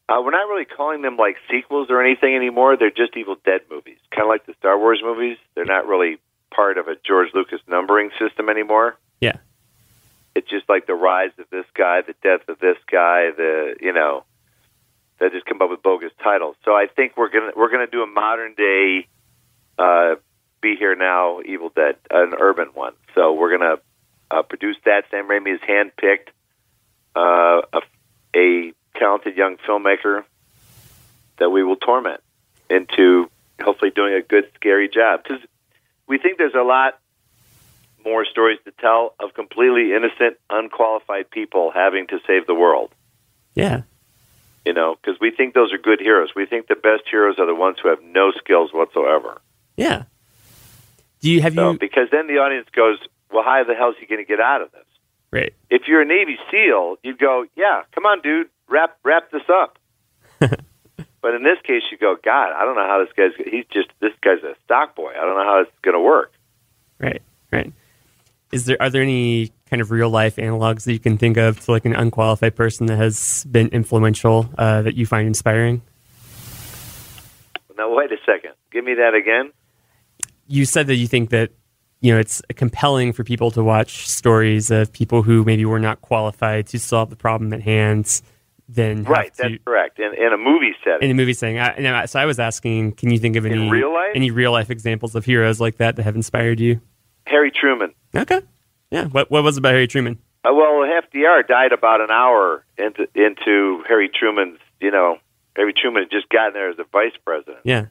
Uh, 0.08 0.20
we're 0.22 0.32
not 0.32 0.48
really 0.48 0.66
calling 0.66 1.02
them 1.02 1.16
like 1.16 1.36
sequels 1.50 1.88
or 1.90 2.02
anything 2.02 2.36
anymore. 2.36 2.76
They're 2.76 2.90
just 2.90 3.16
Evil 3.16 3.36
Dead 3.44 3.62
movies, 3.70 3.98
kind 4.10 4.22
of 4.22 4.28
like 4.28 4.44
the 4.46 4.54
Star 4.58 4.78
Wars 4.78 5.00
movies. 5.02 5.38
They're 5.54 5.64
not 5.64 5.86
really 5.86 6.18
part 6.54 6.76
of 6.76 6.88
a 6.88 6.96
George 7.04 7.28
Lucas 7.34 7.60
numbering 7.66 8.10
system 8.18 8.48
anymore. 8.48 8.98
Yeah. 9.20 9.38
It's 10.34 10.48
just 10.48 10.68
like 10.68 10.86
the 10.86 10.94
rise 10.94 11.30
of 11.38 11.46
this 11.50 11.64
guy, 11.74 12.02
the 12.02 12.14
death 12.22 12.48
of 12.48 12.58
this 12.58 12.76
guy, 12.90 13.30
the 13.36 13.76
you 13.80 13.92
know, 13.92 14.24
they 15.18 15.30
just 15.30 15.46
come 15.46 15.62
up 15.62 15.70
with 15.70 15.82
bogus 15.82 16.12
titles. 16.22 16.56
So 16.64 16.72
I 16.72 16.86
think 16.86 17.16
we're 17.16 17.30
gonna 17.30 17.52
we're 17.56 17.70
gonna 17.70 17.86
do 17.86 18.02
a 18.02 18.06
modern 18.06 18.54
day, 18.54 19.06
uh, 19.78 20.16
be 20.60 20.76
here 20.76 20.94
now, 20.96 21.40
Evil 21.46 21.70
Dead, 21.74 21.96
an 22.10 22.34
urban 22.38 22.68
one. 22.74 22.94
So 23.14 23.32
we're 23.32 23.56
gonna 23.56 23.76
uh, 24.30 24.42
produce 24.42 24.76
that. 24.84 25.04
Sam 25.10 25.28
Raimi 25.28 25.52
has 25.52 25.60
handpicked 25.60 26.28
uh, 27.14 27.62
a, 27.72 27.80
a 28.36 28.72
talented 28.96 29.36
young 29.36 29.56
filmmaker 29.58 30.24
that 31.38 31.50
we 31.50 31.62
will 31.62 31.76
torment 31.76 32.20
into 32.70 33.30
hopefully 33.60 33.90
doing 33.90 34.14
a 34.14 34.22
good 34.22 34.50
scary 34.54 34.88
job 34.88 35.22
because 35.22 35.42
we 36.06 36.18
think 36.18 36.38
there's 36.38 36.54
a 36.54 36.62
lot 36.62 36.98
more 38.04 38.24
stories 38.24 38.58
to 38.64 38.72
tell 38.72 39.14
of 39.18 39.34
completely 39.34 39.94
innocent, 39.94 40.36
unqualified 40.50 41.30
people 41.30 41.70
having 41.70 42.06
to 42.08 42.20
save 42.26 42.46
the 42.46 42.54
world. 42.54 42.90
Yeah. 43.54 43.82
You 44.64 44.72
know, 44.72 44.96
because 44.96 45.18
we 45.20 45.30
think 45.30 45.54
those 45.54 45.72
are 45.72 45.78
good 45.78 46.00
heroes. 46.00 46.30
We 46.34 46.46
think 46.46 46.68
the 46.68 46.74
best 46.74 47.04
heroes 47.10 47.38
are 47.38 47.46
the 47.46 47.54
ones 47.54 47.78
who 47.82 47.88
have 47.88 48.02
no 48.02 48.32
skills 48.32 48.72
whatsoever. 48.72 49.40
Yeah. 49.76 50.04
Do 51.20 51.30
you 51.30 51.40
have 51.42 51.54
So, 51.54 51.72
you 51.72 51.78
because 51.78 52.08
then 52.10 52.26
the 52.26 52.38
audience 52.38 52.68
goes, 52.72 52.98
"Well, 53.32 53.42
how 53.42 53.64
the 53.64 53.74
hell 53.74 53.90
is 53.90 53.96
he 53.98 54.06
going 54.06 54.24
to 54.24 54.28
get 54.28 54.40
out 54.40 54.62
of 54.62 54.72
this?" 54.72 54.84
right? 55.30 55.54
If 55.68 55.88
you're 55.88 56.02
a 56.02 56.06
Navy 56.06 56.38
SEAL, 56.50 56.96
you'd 57.02 57.18
go, 57.18 57.46
"Yeah, 57.56 57.82
come 57.92 58.06
on, 58.06 58.20
dude, 58.20 58.48
wrap 58.68 58.98
wrap 59.04 59.30
this 59.30 59.48
up." 59.48 59.78
but 60.38 61.34
in 61.34 61.42
this 61.42 61.58
case, 61.64 61.82
you 61.90 61.98
go, 61.98 62.16
"God, 62.22 62.52
I 62.52 62.64
don't 62.64 62.76
know 62.76 62.86
how 62.86 63.04
this 63.04 63.12
guy's. 63.16 63.32
He's 63.50 63.66
just 63.72 63.88
this 64.00 64.12
guy's 64.20 64.42
a 64.42 64.54
stock 64.64 64.94
boy. 64.94 65.12
I 65.12 65.24
don't 65.24 65.36
know 65.36 65.44
how 65.44 65.60
it's 65.60 65.70
going 65.82 65.94
to 65.94 66.00
work." 66.00 66.32
Right. 66.98 67.22
Right. 67.52 67.72
Is 68.52 68.66
there 68.66 68.80
are 68.80 68.90
there 68.90 69.02
any 69.02 69.52
kind 69.70 69.80
of 69.80 69.90
real 69.90 70.10
life 70.10 70.36
analogs 70.36 70.84
that 70.84 70.92
you 70.92 71.00
can 71.00 71.18
think 71.18 71.36
of 71.36 71.58
to 71.60 71.72
like 71.72 71.84
an 71.84 71.94
unqualified 71.94 72.54
person 72.54 72.86
that 72.86 72.96
has 72.96 73.44
been 73.50 73.68
influential 73.68 74.48
uh, 74.56 74.82
that 74.82 74.94
you 74.94 75.06
find 75.06 75.26
inspiring? 75.26 75.82
Now, 77.76 77.92
wait 77.92 78.12
a 78.12 78.16
second. 78.24 78.52
Give 78.70 78.84
me 78.84 78.94
that 78.94 79.14
again. 79.14 79.52
You 80.46 80.64
said 80.64 80.86
that 80.86 80.96
you 80.96 81.08
think 81.08 81.30
that 81.30 81.50
you 82.00 82.12
know 82.12 82.20
it's 82.20 82.42
compelling 82.54 83.12
for 83.12 83.24
people 83.24 83.50
to 83.52 83.64
watch 83.64 84.08
stories 84.08 84.70
of 84.70 84.92
people 84.92 85.22
who 85.22 85.42
maybe 85.44 85.64
were 85.64 85.80
not 85.80 86.00
qualified 86.00 86.66
to 86.68 86.78
solve 86.78 87.10
the 87.10 87.16
problem 87.16 87.52
at 87.52 87.62
hand. 87.62 88.20
Then 88.68 89.04
Right, 89.04 89.32
to, 89.34 89.42
that's 89.42 89.54
correct. 89.64 89.98
In, 89.98 90.14
in 90.14 90.32
a 90.32 90.38
movie 90.38 90.74
setting, 90.82 91.02
in 91.02 91.10
a 91.10 91.14
movie 91.14 91.34
setting. 91.34 91.58
I, 91.58 91.68
and 91.72 91.86
I- 91.86 92.06
so 92.06 92.18
I 92.18 92.24
was 92.24 92.38
asking, 92.38 92.92
can 92.92 93.10
you 93.10 93.18
think 93.18 93.36
of 93.36 93.44
any 93.44 93.68
real 93.70 93.92
life? 93.92 94.12
any 94.14 94.30
real 94.30 94.52
life 94.52 94.70
examples 94.70 95.14
of 95.14 95.24
heroes 95.26 95.60
like 95.60 95.76
that 95.76 95.96
that 95.96 96.02
have 96.04 96.16
inspired 96.16 96.60
you? 96.60 96.80
Harry 97.26 97.50
Truman. 97.50 97.92
Okay, 98.14 98.40
yeah. 98.90 99.04
What 99.06 99.30
what 99.30 99.42
was 99.44 99.56
it 99.56 99.60
about 99.60 99.72
Harry 99.72 99.86
Truman? 99.86 100.18
Uh, 100.44 100.52
well, 100.54 100.82
FDR 100.84 101.46
died 101.46 101.72
about 101.72 102.00
an 102.00 102.10
hour 102.10 102.64
into 102.78 103.06
into 103.14 103.82
Harry 103.88 104.08
Truman's. 104.08 104.58
You 104.80 104.90
know, 104.90 105.16
Harry 105.56 105.72
Truman 105.72 106.02
had 106.04 106.10
just 106.10 106.28
gotten 106.28 106.52
there 106.54 106.70
as 106.70 106.78
a 106.78 106.84
vice 106.92 107.16
president, 107.24 107.60
Yeah, 107.64 107.86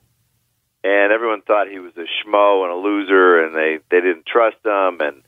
and 0.83 1.11
everyone 1.11 1.41
thought 1.41 1.67
he 1.67 1.79
was 1.79 1.93
a 1.97 2.05
schmo 2.05 2.63
and 2.63 2.71
a 2.71 2.75
loser, 2.75 3.43
and 3.45 3.55
they 3.55 3.79
they 3.89 4.01
didn't 4.01 4.25
trust 4.25 4.57
him. 4.63 4.99
And 5.01 5.23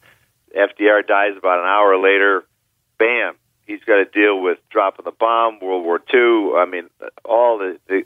FDR 0.55 1.05
dies 1.07 1.31
about 1.37 1.59
an 1.59 1.65
hour 1.65 1.97
later. 2.01 2.43
Bam, 2.99 3.35
he's 3.65 3.83
got 3.83 3.95
to 3.97 4.05
deal 4.05 4.41
with 4.41 4.57
dropping 4.69 5.05
the 5.05 5.11
bomb, 5.11 5.59
World 5.59 5.83
War 5.83 5.99
II. 6.13 6.57
I 6.59 6.65
mean, 6.69 6.89
all 7.23 7.57
the, 7.57 7.77
the 7.87 8.03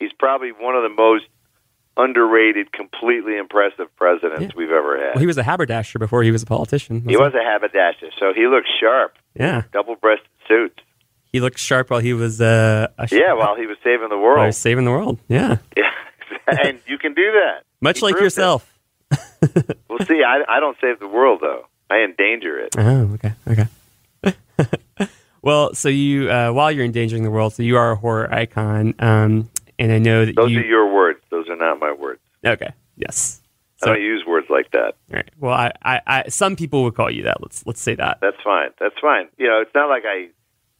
he's 0.00 0.12
probably 0.12 0.50
one 0.52 0.74
of 0.76 0.82
the 0.82 0.88
most 0.88 1.24
underrated, 1.96 2.72
completely 2.72 3.36
impressive 3.36 3.94
presidents 3.96 4.40
Yeah. 4.40 4.48
we've 4.56 4.70
ever 4.70 4.96
had. 4.98 5.14
well, 5.14 5.20
he 5.20 5.26
was 5.26 5.36
a 5.38 5.42
haberdasher 5.42 5.98
before 5.98 6.22
he 6.22 6.30
was 6.30 6.42
a 6.42 6.46
politician. 6.46 7.02
he 7.06 7.16
wasn't 7.16 7.42
a 7.42 7.44
haberdasher, 7.44 8.08
so 8.18 8.32
he 8.34 8.46
looked 8.46 8.68
sharp, 8.80 9.14
Yeah, 9.38 9.62
double-breasted 9.72 10.26
suits. 10.48 10.78
he 11.32 11.40
looked 11.40 11.58
sharp 11.58 11.90
while 11.90 12.00
he 12.00 12.14
was 12.14 12.40
uh, 12.40 12.88
a 12.98 13.08
Yeah, 13.12 13.34
while 13.34 13.56
he 13.56 13.66
was 13.66 13.76
saving 13.84 14.08
the 14.08 14.16
while 14.16 14.24
he 14.34 14.36
world. 14.38 14.46
was 14.46 14.56
saving 14.56 14.84
the 14.86 14.90
world. 14.90 15.18
Yeah, 15.28 15.58
Yeah, 15.76 15.90
and 16.64 16.80
you 16.86 16.96
can 16.98 17.12
do 17.12 17.30
that. 17.32 17.64
much 17.82 17.98
He 17.98 18.06
like 18.06 18.14
yourself. 18.18 18.68
Well, 19.90 19.98
see, 20.06 20.22
I, 20.26 20.42
I 20.48 20.60
don't 20.60 20.78
save 20.80 20.98
the 20.98 21.08
world 21.08 21.40
though. 21.42 21.66
I 21.90 22.04
endanger 22.04 22.58
it. 22.58 22.74
Oh, 22.78 23.12
okay, 23.14 23.32
okay. 23.46 23.66
Well, 25.42 25.74
so 25.74 25.88
you 25.88 26.30
uh, 26.30 26.50
while 26.52 26.70
you're 26.70 26.84
endangering 26.84 27.22
the 27.24 27.30
world, 27.30 27.52
so 27.54 27.62
you 27.62 27.76
are 27.76 27.92
a 27.92 27.96
horror 27.96 28.32
icon, 28.32 28.94
um, 28.98 29.50
and 29.78 29.92
I 29.92 29.98
know 29.98 30.24
that 30.24 30.36
Those 30.36 30.50
you. 30.52 30.60
are 30.60 30.64
your 30.64 30.92
words. 30.94 31.20
Those 31.30 31.48
are 31.48 31.56
not 31.56 31.78
my 31.80 31.92
words. 31.92 32.20
okay, 32.44 32.70
yes. 32.96 33.40
I 33.82 33.86
don't 33.86 34.00
use 34.02 34.22
words 34.24 34.46
like 34.48 34.70
that. 34.70 34.94
all 35.10 35.16
right. 35.16 35.28
Well, 35.40 35.52
I, 35.52 35.72
I, 35.82 36.00
I, 36.06 36.28
some 36.28 36.54
people 36.54 36.84
would 36.84 36.94
call 36.94 37.10
you 37.10 37.24
that. 37.24 37.40
Let's 37.42 37.66
let's 37.66 37.80
say 37.80 37.96
that. 37.96 38.18
That's 38.20 38.36
fine. 38.44 38.70
That's 38.78 38.94
fine. 39.00 39.26
You 39.38 39.48
know, 39.48 39.60
it's 39.60 39.74
not 39.74 39.88
like 39.88 40.04
I 40.06 40.28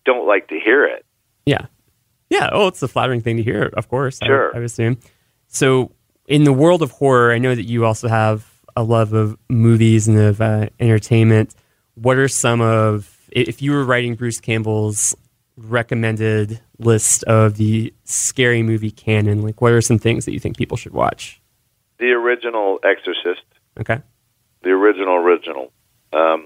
don't 0.05 0.25
like 0.29 0.47
to 0.49 0.61
hear 0.61 0.85
it. 0.85 1.05
Yeah. 1.45 1.67
Yeah. 2.31 2.51
Oh, 2.53 2.69
it's 2.69 2.81
a 2.81 2.87
flattering 2.87 3.21
thing 3.21 3.39
to 3.39 3.43
hear, 3.43 3.73
of 3.77 3.89
course. 3.89 4.21
I- 4.23 4.27
Sure. 4.27 4.53
I, 4.55 4.59
would 4.59 4.65
assume. 4.67 4.99
So, 5.49 5.91
in 6.29 6.45
the 6.45 6.53
world 6.53 6.81
of 6.81 6.93
horror, 6.93 7.33
I 7.33 7.39
know 7.39 7.57
that 7.57 7.65
you 7.65 7.85
also 7.85 8.07
have 8.07 8.49
a 8.77 8.85
love 8.85 9.13
of 9.15 9.37
movies 9.51 10.07
and 10.07 10.17
of 10.19 10.41
uh, 10.41 10.69
entertainment. 10.79 11.57
What 11.95 12.17
are 12.19 12.29
some 12.29 12.61
of, 12.61 13.12
i- 13.12 13.12
if 13.33 13.61
you 13.63 13.73
were 13.73 13.85
writing 13.85 14.15
Bruce 14.15 14.41
Campbell's 14.41 15.17
recommended 15.57 16.61
list 16.79 17.25
of 17.25 17.57
the 17.57 17.93
scary 18.05 18.63
movie 18.63 18.91
canon, 18.91 19.43
like 19.43 19.61
what 19.61 19.73
are 19.73 19.81
some 19.81 19.99
things 19.99 20.25
that 20.25 20.33
you 20.33 20.41
think 20.41 20.57
people 20.57 20.77
should 20.77 20.93
watch? 20.93 21.41
The 21.99 22.13
original 22.13 22.79
Exorcist, 22.83 23.43
Okay. 23.79 23.99
the 24.63 24.71
original 24.71 25.15
original, 25.17 25.73
because 26.11 26.41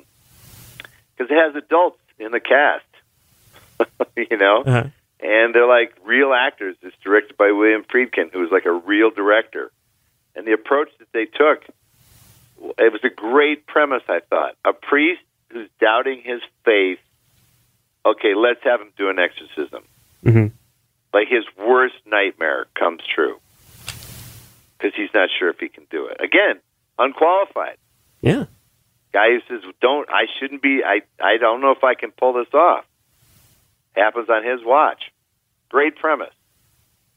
it 1.19 1.31
has 1.31 1.55
adults 1.57 1.99
in 2.19 2.31
the 2.33 2.41
cast. 2.41 2.85
you 4.17 4.37
know, 4.39 4.63
Uh-huh. 4.67 4.85
and 5.21 5.55
they're 5.55 5.67
like 5.67 5.93
real 6.05 6.33
actors. 6.33 6.77
It's 6.83 6.97
directed 7.05 7.37
by 7.37 7.53
William 7.53 7.85
Friedkin, 7.85 8.33
who's 8.33 8.51
like 8.51 8.65
a 8.65 8.73
real 8.73 9.11
director. 9.11 9.71
And 10.35 10.47
the 10.47 10.53
approach 10.53 10.89
that 10.99 11.09
they 11.13 11.25
took, 11.27 11.65
it 12.79 12.93
was 12.93 13.03
a 13.05 13.11
great 13.11 13.67
premise. 13.67 14.03
I 14.09 14.21
thought 14.29 14.55
a 14.65 14.73
priest 14.73 15.21
who's 15.51 15.69
doubting 15.81 16.23
his 16.23 16.41
faith. 16.65 16.99
Okay, 18.05 18.35
let's 18.35 18.61
have 18.65 18.81
him 18.81 18.93
do 18.97 19.09
an 19.11 19.19
exorcism. 19.19 19.83
hmm 20.23 20.47
Like 21.13 21.29
his 21.29 21.45
worst 21.59 21.95
nightmare 22.07 22.67
comes 22.75 23.01
true 23.15 23.39
because 24.79 24.95
he's 24.95 25.13
not 25.15 25.29
sure 25.39 25.49
if 25.49 25.59
he 25.59 25.69
can 25.69 25.85
do 25.91 26.07
it. 26.07 26.21
Again, 26.21 26.61
unqualified 26.99 27.79
Yeah. 28.21 28.45
guy 29.13 29.31
who 29.31 29.41
says, 29.49 29.63
"Don't 29.81 30.09
I 30.11 30.27
shouldn't 30.39 30.63
be 30.63 30.83
I 30.85 31.03
I 31.21 31.37
don't 31.39 31.61
know 31.61 31.71
if 31.73 31.83
I 31.85 31.95
can 31.95 32.11
pull 32.13 32.35
this 32.35 32.53
off." 32.55 32.85
Happens 33.95 34.29
on 34.29 34.45
his 34.45 34.63
watch. 34.65 35.11
Great 35.71 35.97
premise. 35.97 36.35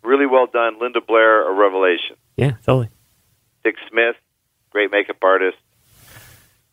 Really 0.01 0.25
well 0.25 0.47
done. 0.47 0.79
Linda 0.79 1.01
Blair, 1.01 1.47
a 1.47 1.53
revelation. 1.53 2.15
Yeah. 2.37 2.51
Totally. 2.65 2.89
Dick 3.65 3.75
Smith, 3.89 4.15
great 4.71 4.91
makeup 4.91 5.17
artist. 5.21 5.57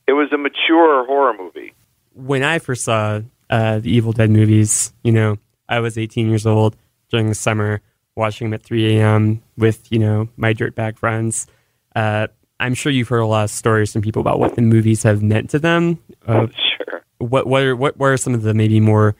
It 0.06 0.12
was 0.12 0.32
a 0.32 0.38
mature 0.38 1.04
horror 1.06 1.34
movie. 1.36 1.74
when 2.14 2.42
I 2.42 2.58
first 2.58 2.84
saw 2.84 3.20
uh, 3.50 3.78
the 3.80 3.90
Evil 3.90 4.12
Dead 4.12 4.30
movies, 4.30 4.92
you 5.02 5.12
know, 5.12 5.36
I 5.68 5.80
was 5.80 5.98
18 5.98 6.28
years 6.28 6.46
old 6.46 6.76
during 7.10 7.28
the 7.28 7.34
summer, 7.34 7.80
watching 8.14 8.46
them 8.48 8.54
at 8.54 8.62
3 8.62 8.98
a.m. 8.98 9.42
with, 9.56 9.90
you 9.90 9.98
know, 9.98 10.28
my 10.36 10.54
dirtbag 10.54 10.96
friends. 10.98 11.46
Uh, 11.94 12.28
I'm 12.60 12.74
sure 12.74 12.90
you've 12.92 13.08
heard 13.08 13.18
a 13.20 13.26
lot 13.26 13.44
of 13.44 13.50
stories 13.50 13.92
from 13.92 14.02
people 14.02 14.20
about 14.20 14.38
what 14.38 14.54
the 14.54 14.62
movies 14.62 15.02
have 15.02 15.22
meant 15.22 15.50
to 15.50 15.58
them. 15.58 15.98
Uh, 16.26 16.46
Sure. 16.78 17.02
what 17.18 17.46
what 17.46 17.62
are 17.62 17.74
what, 17.76 17.96
what 17.96 18.06
are 18.06 18.16
some 18.16 18.34
of 18.34 18.42
the 18.42 18.54
maybe 18.54 18.80
more 18.80 19.14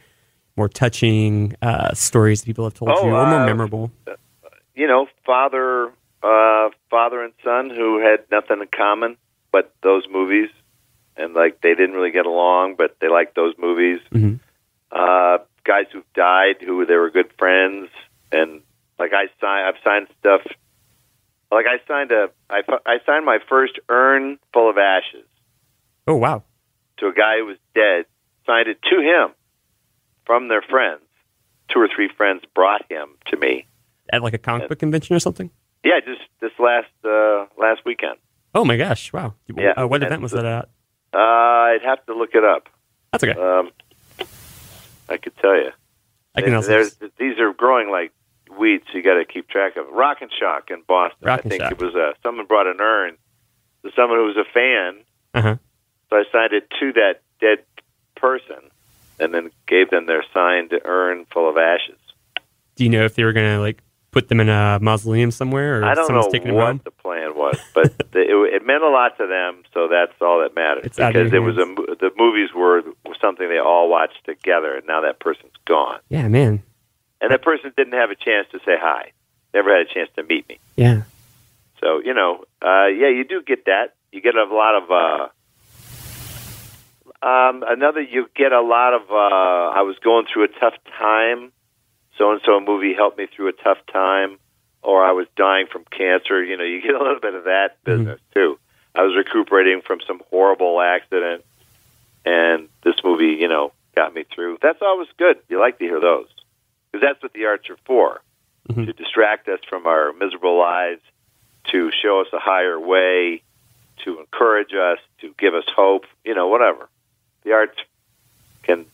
more 0.57 0.69
touching 0.69 1.55
uh, 1.62 1.93
stories 1.95 2.43
people 2.45 2.64
have 2.64 2.75
told 2.75 2.93
Oh, 2.95 3.02
you, 3.05 3.09
or 3.14 3.26
more 3.26 3.40
uh, 3.40 3.47
memorable? 3.47 3.90
You 4.75 4.87
know, 4.87 5.07
father, 5.25 5.88
uh, 6.23 6.71
father 6.90 7.23
and 7.23 7.33
son 7.45 7.71
who 7.71 7.99
had 8.00 8.21
nothing 8.31 8.61
in 8.62 8.69
common 8.75 9.16
but 9.52 9.75
those 9.83 10.05
movies, 10.11 10.49
and 11.16 11.35
like 11.35 11.61
they 11.61 11.75
didn't 11.75 11.94
really 11.94 12.11
get 12.12 12.26
along, 12.26 12.75
but 12.76 12.96
they 13.00 13.08
liked 13.08 13.35
those 13.35 13.54
movies. 13.58 14.00
Mhm. 14.12 14.40
uh, 14.92 15.38
guys 15.64 15.87
who've 15.92 16.12
died 16.14 16.56
who 16.61 16.87
they 16.87 16.94
were 16.94 17.11
good 17.11 17.30
friends, 17.38 17.88
and 18.32 18.62
like 18.99 19.12
I 19.12 19.26
signed, 19.40 19.66
I've 19.66 19.82
signed 19.82 20.06
stuff. 20.20 20.42
Like 21.50 21.66
I 21.66 21.78
signed 21.87 22.11
a, 22.12 22.28
I, 22.50 22.61
I 22.87 22.99
signed 23.06 23.25
my 23.25 23.38
first 23.49 23.78
urn 23.88 24.38
full 24.52 24.68
of 24.70 24.78
ashes 24.78 25.26
Oh 26.06 26.16
wow, 26.16 26.42
to 26.99 27.06
a 27.08 27.12
guy 27.12 27.38
who 27.38 27.46
was 27.46 27.58
dead. 27.75 28.06
Signed 28.46 28.68
it 28.68 28.78
to 28.90 29.00
him 29.00 29.35
from 30.25 30.49
their 30.49 30.62
friends. 30.62 31.02
Two 31.73 31.80
or 31.80 31.88
three 31.94 32.08
friends 32.16 32.42
brought 32.54 32.82
him 32.88 33.08
to 33.26 33.37
me. 33.37 33.66
at 34.12 34.23
like 34.23 34.35
a 34.35 34.38
comic 34.38 34.68
book 34.68 34.78
convention 34.78 35.16
or 35.16 35.18
something. 35.20 35.50
Yeah, 35.85 35.99
just 36.04 36.20
this 36.40 36.52
last 36.61 36.87
uh, 37.04 37.46
last 37.58 37.80
weekend. 37.85 38.18
Oh 38.54 38.64
my 38.64 38.76
gosh, 38.76 39.12
wow! 39.12 39.35
Yeah. 39.52 39.73
Uh, 39.76 39.87
what 39.88 40.02
event 40.04 40.23
was 40.23 40.30
that 40.32 40.44
at? 40.44 40.68
Uh, 41.16 41.73
I'd 41.73 41.82
have 41.85 42.04
to 42.06 42.14
look 42.14 42.35
it 42.35 42.44
up. 42.44 42.68
That's 43.12 43.25
okay. 43.25 43.40
Um, 43.40 43.70
I 45.08 45.16
could 45.16 45.37
tell 45.38 45.54
you. 45.56 45.70
I 46.35 46.42
can 46.42 46.52
also. 46.54 46.68
There's, 46.68 46.94
these 47.18 47.38
are 47.38 47.52
growing 47.54 47.90
like 47.90 48.12
weeds, 48.58 48.85
so 48.92 48.99
you 48.99 49.02
got 49.04 49.14
to 49.14 49.25
keep 49.25 49.49
track 49.49 49.76
of. 49.76 49.88
Rock 49.88 50.18
and 50.20 50.30
Shock 50.38 50.70
in 50.70 50.82
Boston. 50.87 51.18
Rock 51.23 51.40
I 51.44 51.49
think 51.49 51.62
Shock. 51.62 51.73
it 51.73 51.80
was 51.82 51.94
uh, 51.94 52.12
someone 52.23 52.46
brought 52.46 52.66
an 52.66 52.80
urn 52.80 53.16
to 53.85 53.90
someone 53.96 54.18
who 54.18 54.26
was 54.26 54.37
a 54.37 54.44
fan, 54.52 55.02
Uh-huh. 55.35 55.56
so 56.11 56.16
I 56.16 56.25
signed 56.30 56.52
it 56.52 56.68
to 56.80 56.92
that 56.94 57.23
dead 57.40 57.61
person, 58.16 58.70
and 59.18 59.32
then 59.32 59.50
gave 59.66 59.88
them 59.90 60.06
their 60.06 60.25
signed 60.35 60.73
urn 60.85 61.25
full 61.32 61.49
of 61.49 61.56
ashes. 61.56 61.96
Do 62.75 62.85
you 62.85 62.90
know 62.90 63.04
if 63.06 63.14
they 63.14 63.25
were 63.25 63.32
gonna 63.32 63.61
like 63.61 63.82
put 64.11 64.28
them 64.28 64.40
in 64.40 64.49
a 64.50 64.78
mausoleum 64.82 65.30
somewhere, 65.30 65.80
or 65.80 65.85
I 65.85 65.94
don't 65.94 66.06
someone's 66.06 66.26
know 66.26 66.32
taking 66.32 66.49
them 66.49 66.56
home? 66.56 66.76
what 66.76 66.85
the 66.85 66.90
plan 66.90 67.25
was, 67.47 67.61
but 67.75 67.97
the, 68.12 68.21
it, 68.21 68.55
it 68.57 68.67
meant 68.67 68.83
a 68.83 68.88
lot 68.88 69.17
to 69.19 69.26
them, 69.26 69.62
so 69.73 69.88
that's 69.88 70.12
all 70.21 70.41
that 70.43 70.55
matters. 70.55 70.87
It's 70.87 70.97
because 70.97 71.33
it 71.33 71.38
was 71.38 71.57
a 71.57 71.65
the 72.05 72.11
movies 72.17 72.50
were 72.55 72.83
something 73.21 73.49
they 73.49 73.59
all 73.59 73.88
watched 73.88 74.25
together, 74.25 74.75
and 74.76 74.87
now 74.87 75.00
that 75.03 75.19
person's 75.21 75.53
gone, 75.65 76.00
Yeah, 76.09 76.29
man. 76.29 76.62
and 77.21 77.31
that 77.31 77.43
person 77.43 77.73
didn't 77.76 77.95
have 77.95 78.11
a 78.11 78.17
chance 78.17 78.47
to 78.53 78.59
say 78.61 78.76
hi, 78.79 79.12
never 79.55 79.71
had 79.76 79.87
a 79.87 79.93
chance 79.95 80.11
to 80.17 80.23
meet 80.23 80.49
me. 80.49 80.59
Yeah. 80.76 81.03
So 81.81 82.00
you 82.05 82.15
know, 82.15 82.45
uh, 82.62 82.87
yeah, 82.87 83.09
you 83.09 83.25
do 83.25 83.43
get 83.43 83.65
that. 83.67 83.95
You 84.12 84.21
get 84.21 84.35
a 84.35 84.45
lot 84.45 84.75
of 84.83 84.91
uh, 84.91 85.29
Um, 87.23 87.65
another, 87.67 88.00
you 88.03 88.29
get 88.37 88.53
a 88.53 88.61
lot 88.61 88.95
of. 88.95 89.03
Uh, 89.11 89.79
I 89.79 89.83
was 89.83 89.97
going 90.03 90.26
through 90.33 90.45
a 90.45 90.49
tough 90.61 90.75
time. 90.99 91.53
So 92.19 92.31
and 92.33 92.41
so 92.45 92.61
movie 92.61 92.95
helped 92.95 93.19
me 93.19 93.26
through 93.26 93.49
a 93.49 93.53
tough 93.53 93.79
time, 93.93 94.38
or 94.83 95.04
I 95.04 95.12
was 95.12 95.26
dying 95.37 95.66
from 95.66 95.85
cancer. 95.90 96.42
You 96.42 96.56
know, 96.56 96.64
you 96.64 96.80
get 96.80 96.95
a 96.95 96.99
little 96.99 97.21
bit 97.21 97.35
of 97.35 97.45
that 97.45 97.83
business 97.85 98.21
too. 98.35 98.59
I 98.95 99.02
was 99.02 99.14
recuperating 99.14 99.83
from 99.83 100.00
some 100.06 100.23
horrible 100.30 100.80
accident, 100.80 101.45
and 102.25 102.68
this 102.83 102.97
movie, 103.04 103.37
you 103.38 103.49
know, 103.49 103.73
got 103.95 104.14
me 104.14 104.25
through. 104.35 104.59
That's 104.62 104.80
always 104.80 105.09
good. 105.18 105.38
You 105.49 105.61
like 105.61 105.78
to 105.78 105.85
hear 105.85 106.00
those 106.00 106.28
because 106.90 107.06
that's 107.06 107.23
what 107.23 107.33
the 107.33 107.47
arts 107.47 107.68
are 107.68 107.78
for 107.85 108.23
to 108.75 108.92
distract 108.92 109.49
us 109.49 109.61
from 109.68 109.87
our 109.87 110.12
miserable 110.12 110.59
lives, 110.59 111.00
to 111.71 111.90
show 112.02 112.21
us 112.21 112.26
a 112.33 112.38
higher 112.38 112.80
way, 112.80 113.42
to 114.04 114.18
encourage 114.18 114.73
us, 114.75 114.99
to 115.21 115.33
give 115.38 115.54
us 115.54 115.64
hope. 115.75 116.04
You 116.25 116.35
know, 116.35 116.49
whatever. 116.49 116.88
The 117.45 117.52
arts 117.52 117.78
can 118.62 118.87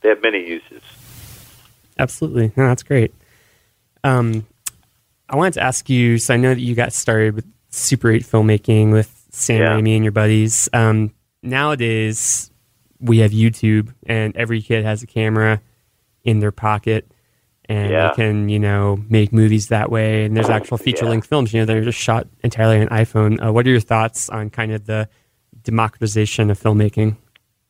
they 0.00 0.10
have 0.10 0.22
many 0.22 0.46
uses. 0.46 0.82
Absolutely. 1.98 2.52
No, 2.56 2.68
that's 2.68 2.82
great. 2.82 3.12
Um, 4.04 4.46
I 5.28 5.36
wanted 5.36 5.54
to 5.54 5.62
ask 5.62 5.88
you. 5.90 6.18
So 6.18 6.34
I 6.34 6.36
know 6.36 6.54
that 6.54 6.60
you 6.60 6.74
got 6.74 6.92
started 6.92 7.34
with 7.34 7.46
Super 7.70 8.10
8 8.10 8.22
filmmaking 8.24 8.92
with 8.92 9.26
Sam 9.30 9.60
Yeah. 9.60 9.68
Raimi 9.76 9.94
and 9.96 10.04
your 10.04 10.12
buddies. 10.12 10.68
Um, 10.72 11.12
nowadays, 11.42 12.50
we 13.00 13.18
have 13.18 13.32
YouTube, 13.32 13.92
and 14.06 14.36
every 14.36 14.62
kid 14.62 14.84
has 14.84 15.02
a 15.02 15.06
camera 15.06 15.60
in 16.24 16.40
their 16.40 16.52
pocket, 16.52 17.10
and 17.68 17.90
Yeah. 17.92 18.08
they 18.08 18.14
can, 18.14 18.48
you 18.48 18.58
know, 18.58 18.98
make 19.10 19.32
movies 19.32 19.68
that 19.68 19.90
way. 19.90 20.24
And 20.24 20.36
there's 20.36 20.48
actual 20.48 20.78
feature 20.78 21.06
length 21.06 21.26
films. 21.26 21.52
You 21.52 21.60
know, 21.60 21.66
they're 21.66 21.82
just 21.82 21.98
shot 21.98 22.26
entirely 22.42 22.80
on 22.80 22.88
iPhone. 22.88 23.44
Uh, 23.44 23.52
what 23.52 23.66
are 23.66 23.70
your 23.70 23.80
thoughts 23.80 24.30
on 24.30 24.50
kind 24.50 24.72
of 24.72 24.86
the 24.86 25.08
democratization 25.62 26.50
of 26.50 26.58
filmmaking? 26.58 27.16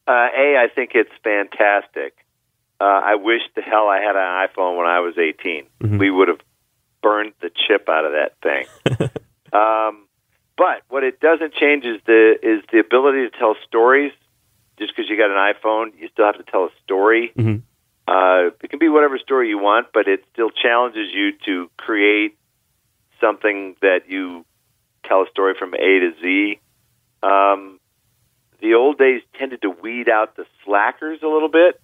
Uh, 0.07 0.29
a, 0.37 0.57
I 0.59 0.69
think 0.75 0.91
it's 0.95 1.11
fantastic. 1.25 2.15
Uh, 2.81 2.85
I 2.85 3.15
wish 3.17 3.41
the 3.57 3.63
hell 3.63 3.89
I 3.89 3.99
had 4.01 4.15
an 4.15 4.47
iPhone 4.49 4.77
when 4.77 4.87
I 4.87 5.01
was 5.01 5.15
18. 5.19 5.65
We 5.99 6.11
would 6.11 6.29
have 6.29 6.39
burned 7.07 7.33
the 7.41 7.51
chip 7.51 7.89
out 7.89 8.05
of 8.05 8.13
that 8.13 8.33
thing. 8.43 8.67
um, 9.53 10.07
but 10.57 10.83
what 10.89 11.05
it 11.05 11.21
doesn't 11.21 11.55
change 11.55 11.85
is 11.85 12.01
the 12.05 12.35
is 12.43 12.63
the 12.73 12.81
ability 12.81 13.29
to 13.31 13.39
tell 13.39 13.55
stories. 13.69 14.13
Just 14.79 14.95
because 14.95 15.09
you 15.09 15.17
got 15.17 15.31
an 15.31 15.55
iPhone, 15.55 15.93
you 15.99 16.09
still 16.13 16.27
have 16.27 16.37
to 16.37 16.51
tell 16.51 16.65
a 16.65 16.71
story. 16.85 17.33
Mhm. 17.37 17.63
Uh, 18.09 18.51
it 18.63 18.71
can 18.71 18.79
be 18.79 18.89
whatever 18.89 19.19
story 19.19 19.49
you 19.49 19.59
want, 19.59 19.89
but 19.95 20.09
it 20.09 20.25
still 20.33 20.51
challenges 20.51 21.09
you 21.13 21.33
to 21.45 21.71
create 21.77 22.37
something 23.21 23.77
that 23.83 24.09
you 24.09 24.45
tell 25.05 25.23
a 25.23 25.29
story 25.31 25.55
from 25.59 25.75
A 25.75 26.01
to 26.01 26.13
Z. 26.21 26.61
Um, 27.23 27.81
the 28.61 28.75
old 28.75 28.99
days 28.99 29.23
tended 29.39 29.63
to 29.63 29.71
weed 29.71 30.09
out 30.09 30.37
the 30.37 30.45
slackers 30.65 31.21
a 31.23 31.29
little 31.29 31.49
bit. 31.49 31.81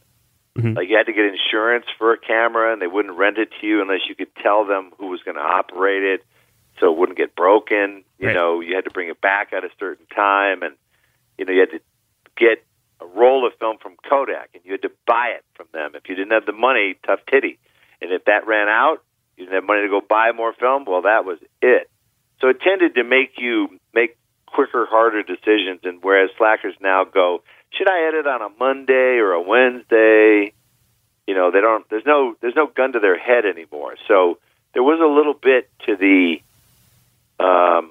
Mhm. 0.57 0.77
Like 0.77 0.89
you 0.89 0.97
had 0.97 1.07
to 1.07 1.13
get 1.13 1.25
insurance 1.25 1.87
for 1.97 2.13
a 2.13 2.19
camera, 2.19 2.73
and 2.73 2.83
they 2.83 2.87
wouldn't 2.87 3.17
rent 3.17 3.39
it 3.39 3.51
to 3.61 3.67
you 3.67 3.81
unless 3.81 4.07
you 4.09 4.15
could 4.15 4.35
tell 4.37 4.65
them 4.65 4.93
who 4.99 5.07
was 5.07 5.23
going 5.23 5.37
to 5.37 5.43
operate 5.43 6.03
it, 6.03 6.25
so 6.79 6.93
it 6.93 6.99
wouldn't 6.99 7.17
get 7.17 7.35
broken. 7.35 8.05
You 8.19 8.29
Right. 8.29 8.35
know, 8.35 8.61
you 8.61 8.75
had 8.75 8.85
to 8.85 8.91
bring 8.91 9.09
it 9.09 9.21
back 9.21 9.53
at 9.53 9.65
a 9.65 9.71
certain 9.79 10.07
time, 10.15 10.63
and 10.63 10.77
you 11.39 11.45
know 11.47 11.53
you 11.53 11.61
had 11.61 11.71
to 11.71 11.81
get 12.37 12.65
a 13.01 13.07
roll 13.07 13.47
of 13.47 13.55
film 13.57 13.79
from 13.79 13.97
Kodak, 14.09 14.51
and 14.55 14.63
you 14.65 14.73
had 14.73 14.83
to 14.83 14.93
buy 15.07 15.29
it 15.29 15.45
from 15.55 15.69
them. 15.73 15.93
If 15.95 16.09
you 16.09 16.15
didn't 16.15 16.33
have 16.33 16.47
the 16.47 16.53
money, 16.53 16.97
tough 17.05 17.21
titty. 17.27 17.59
And 18.03 18.13
if 18.13 18.25
that 18.27 18.47
ran 18.47 18.69
out, 18.69 19.03
you 19.37 19.45
didn't 19.45 19.55
have 19.55 19.65
money 19.65 19.83
to 19.83 19.89
go 19.89 20.01
buy 20.01 20.33
more 20.33 20.53
film. 20.53 20.85
Well, 20.85 21.03
that 21.03 21.25
was 21.25 21.39
it. 21.63 21.89
So 22.41 22.49
it 22.49 22.61
tended 22.61 22.95
to 22.97 23.05
make 23.05 23.39
you 23.39 23.79
make 23.95 24.17
quicker, 24.47 24.85
harder 24.87 25.23
decisions. 25.23 25.81
And 25.85 26.03
whereas 26.03 26.31
slackers 26.37 26.75
now 26.81 27.05
go, 27.05 27.43
should 27.73 27.89
I 27.91 28.09
edit 28.09 28.27
on 28.27 28.43
a 28.43 28.49
Monday 28.59 29.19
or 29.19 29.33
a 29.33 29.41
Wednesday? 29.41 30.53
You 31.27 31.35
know, 31.35 31.51
they 31.51 31.61
don't. 31.61 31.89
There's 31.89 32.07
no. 32.07 32.37
There's 32.41 32.57
no 32.57 32.67
gun 32.67 32.93
to 32.93 33.01
their 33.01 33.19
head 33.19 33.45
anymore. 33.47 33.97
So 34.09 34.39
there 34.75 34.83
was 34.83 35.01
a 35.01 35.07
little 35.07 35.35
bit 35.35 35.71
to 35.87 35.97
the, 35.97 36.41
um, 37.39 37.91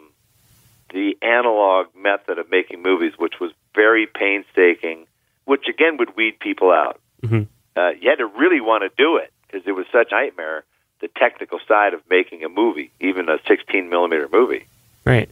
the 0.94 1.18
analog 1.22 1.88
method 1.96 2.40
of 2.40 2.50
making 2.50 2.82
movies, 2.82 3.14
which 3.18 3.40
was 3.40 3.52
very 3.74 4.06
painstaking, 4.06 5.06
which 5.46 5.68
again 5.68 5.98
would 5.98 6.16
weed 6.16 6.40
people 6.40 6.72
out. 6.72 7.00
Mhm. 7.22 7.48
Uh, 7.76 7.92
you 8.00 8.10
had 8.10 8.18
to 8.18 8.26
really 8.26 8.60
want 8.60 8.84
to 8.84 8.90
do 8.98 9.18
it 9.18 9.32
because 9.48 9.66
it 9.66 9.72
was 9.72 9.86
such 9.92 10.12
a 10.12 10.16
nightmare. 10.16 10.64
The 11.00 11.08
technical 11.08 11.60
side 11.68 11.96
of 11.96 12.02
making 12.12 12.44
a 12.44 12.50
movie, 12.50 12.92
even 13.00 13.28
a 13.28 13.40
16 13.48 13.90
millimeter 13.90 14.30
movie. 14.32 14.66
Right. 15.04 15.30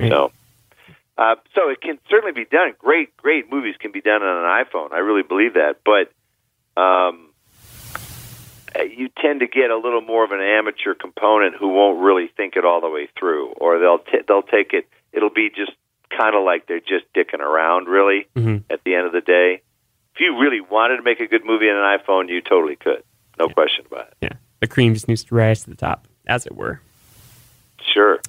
Right. 0.00 0.10
So, 0.10 0.32
uh, 1.18 1.34
so 1.54 1.68
it 1.68 1.80
can 1.80 1.98
certainly 2.08 2.32
be 2.32 2.44
done. 2.44 2.72
Great, 2.78 3.16
great 3.16 3.50
movies 3.52 3.74
can 3.78 3.90
be 3.92 4.00
done 4.00 4.22
on 4.22 4.36
an 4.44 4.64
iPhone. 4.64 4.92
I 4.92 4.98
really 4.98 5.22
believe 5.22 5.54
that. 5.54 5.80
But 5.84 6.12
um, 6.80 7.30
uh, 8.78 8.82
you 8.84 9.08
tend 9.20 9.40
to 9.40 9.46
get 9.46 9.70
a 9.70 9.76
little 9.76 10.00
more 10.00 10.24
of 10.24 10.30
an 10.30 10.40
amateur 10.40 10.94
component 10.94 11.56
who 11.56 11.68
won't 11.68 12.00
really 12.00 12.28
think 12.36 12.54
it 12.56 12.64
all 12.64 12.80
the 12.80 12.88
way 12.90 13.08
through, 13.18 13.48
or 13.56 13.78
they'll 13.78 13.98
t- 13.98 14.24
they'll 14.26 14.42
take 14.42 14.72
it. 14.72 14.86
It'll 15.12 15.30
be 15.30 15.50
just 15.50 15.72
kind 16.16 16.34
of 16.36 16.44
like 16.44 16.66
they're 16.66 16.80
just 16.80 17.04
dicking 17.14 17.40
around. 17.40 17.88
Really, 17.88 18.26
Mhm. 18.36 18.62
at 18.70 18.84
the 18.84 18.94
end 18.94 19.06
of 19.06 19.12
the 19.12 19.20
day, 19.20 19.62
if 20.14 20.20
you 20.20 20.38
really 20.38 20.60
wanted 20.60 20.98
to 20.98 21.02
make 21.02 21.20
a 21.20 21.26
good 21.26 21.44
movie 21.44 21.68
on 21.68 21.76
an 21.76 21.98
iPhone, 21.98 22.28
you 22.28 22.40
totally 22.40 22.76
could. 22.76 23.02
No 23.38 23.48
question 23.48 23.84
about 23.90 24.08
it. 24.08 24.14
Yeah. 24.20 24.32
The 24.60 24.66
cream 24.66 24.94
just 24.94 25.06
needs 25.08 25.24
to 25.24 25.34
rise 25.34 25.62
to 25.64 25.70
the 25.70 25.76
top, 25.76 26.06
as 26.26 26.44
it 26.46 26.54
were. 26.56 26.80
Sure. 27.94 28.20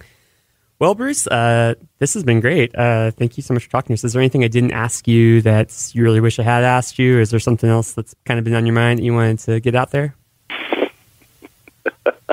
Well, 0.78 0.94
Bruce, 0.96 1.26
uh, 1.28 1.74
this 2.00 2.14
has 2.14 2.24
been 2.24 2.40
great. 2.40 2.76
Uh, 2.76 3.12
thank 3.12 3.38
you 3.38 3.44
so 3.44 3.54
much 3.54 3.66
for 3.66 3.72
talking 3.72 3.90
to 3.90 3.94
us. 3.94 4.04
Is 4.04 4.14
there 4.14 4.22
anything 4.22 4.44
I 4.44 4.48
didn't 4.48 4.72
ask 4.72 5.08
you 5.08 5.42
that 5.44 5.92
you 5.94 6.04
really 6.04 6.20
wish 6.20 6.40
I 6.40 6.44
had 6.44 6.64
asked 6.64 6.98
you? 6.98 7.20
Is 7.20 7.30
there 7.30 7.40
something 7.40 7.70
else 7.70 7.94
that's 7.94 8.16
kind 8.26 8.38
of 8.40 8.44
been 8.44 8.56
on 8.56 8.66
your 8.66 8.76
mind 8.76 9.00
that 9.00 9.04
you 9.04 9.14
wanted 9.14 9.40
to 9.40 9.60
get 9.60 9.76
out 9.76 9.92
there? 9.92 10.16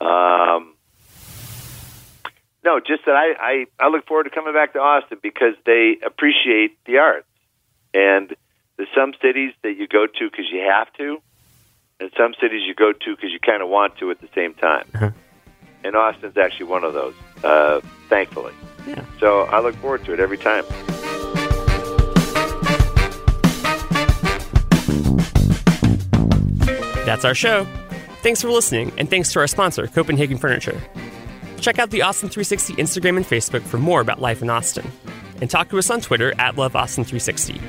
Um, 0.00 0.74
no, 2.64 2.80
just 2.80 3.04
that 3.06 3.16
I, 3.16 3.34
I, 3.40 3.66
I 3.78 3.88
look 3.88 4.06
forward 4.06 4.24
to 4.24 4.30
coming 4.30 4.54
back 4.54 4.72
to 4.74 4.78
Austin 4.78 5.18
because 5.22 5.54
they 5.66 5.98
appreciate 6.04 6.78
the 6.84 6.98
arts. 6.98 7.26
And 7.94 8.34
there's 8.76 8.88
some 8.94 9.12
cities 9.20 9.54
that 9.62 9.76
you 9.76 9.88
go 9.88 10.06
to 10.06 10.30
because 10.30 10.46
you 10.52 10.60
have 10.60 10.92
to, 10.94 11.20
and 11.98 12.10
some 12.16 12.34
cities 12.40 12.62
you 12.66 12.74
go 12.74 12.92
to 12.92 13.16
because 13.16 13.32
you 13.32 13.40
kind 13.40 13.62
of 13.62 13.68
want 13.68 13.96
to 13.98 14.10
at 14.10 14.20
the 14.20 14.28
same 14.34 14.54
time. 14.54 14.86
Uh-huh. 14.94 15.10
And 15.82 15.96
Austin's 15.96 16.36
actually 16.36 16.66
one 16.66 16.84
of 16.84 16.92
those, 16.92 17.14
uh, 17.44 17.80
thankfully. 18.08 18.52
Yeah. 18.86 19.04
So 19.20 19.42
I 19.42 19.60
look 19.60 19.74
forward 19.76 20.04
to 20.06 20.12
it 20.12 20.20
every 20.20 20.38
time. 20.38 20.64
That's 27.04 27.24
our 27.24 27.34
show. 27.34 27.66
Thanks 28.22 28.42
for 28.42 28.50
listening, 28.50 28.92
and 28.98 29.08
thanks 29.08 29.32
to 29.32 29.38
our 29.38 29.46
sponsor, 29.46 29.86
Copenhagen 29.86 30.36
Furniture. 30.36 30.78
Check 31.60 31.78
out 31.78 31.90
the 31.90 32.02
Austin 32.02 32.28
360 32.28 32.74
Instagram 32.74 33.16
and 33.16 33.24
Facebook 33.24 33.62
for 33.62 33.78
more 33.78 34.00
about 34.00 34.20
life 34.20 34.42
in 34.42 34.50
Austin. 34.50 34.90
And 35.40 35.48
talk 35.48 35.70
to 35.70 35.78
us 35.78 35.88
on 35.88 36.00
Twitter 36.00 36.34
at 36.38 36.56
LoveAustin360. 36.56 37.60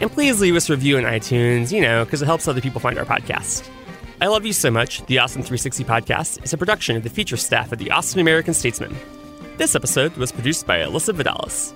And 0.00 0.10
please 0.10 0.40
leave 0.40 0.56
us 0.56 0.68
a 0.68 0.74
review 0.74 0.98
in 0.98 1.04
iTunes, 1.04 1.72
you 1.72 1.80
know, 1.80 2.04
because 2.04 2.20
it 2.20 2.26
helps 2.26 2.48
other 2.48 2.60
people 2.60 2.80
find 2.80 2.98
our 2.98 3.04
podcast. 3.04 3.68
I 4.18 4.28
Love 4.28 4.46
You 4.46 4.54
So 4.54 4.70
Much, 4.70 5.04
the 5.06 5.18
Austin 5.18 5.42
360 5.42 5.84
podcast, 5.84 6.42
is 6.42 6.54
a 6.54 6.56
production 6.56 6.96
of 6.96 7.02
the 7.02 7.10
feature 7.10 7.36
staff 7.36 7.70
of 7.70 7.78
the 7.78 7.90
Austin 7.90 8.18
American 8.18 8.54
Statesman. 8.54 8.96
This 9.58 9.74
episode 9.74 10.16
was 10.16 10.32
produced 10.32 10.66
by 10.66 10.78
Alyssa 10.78 11.14
Vidalis. 11.14 11.74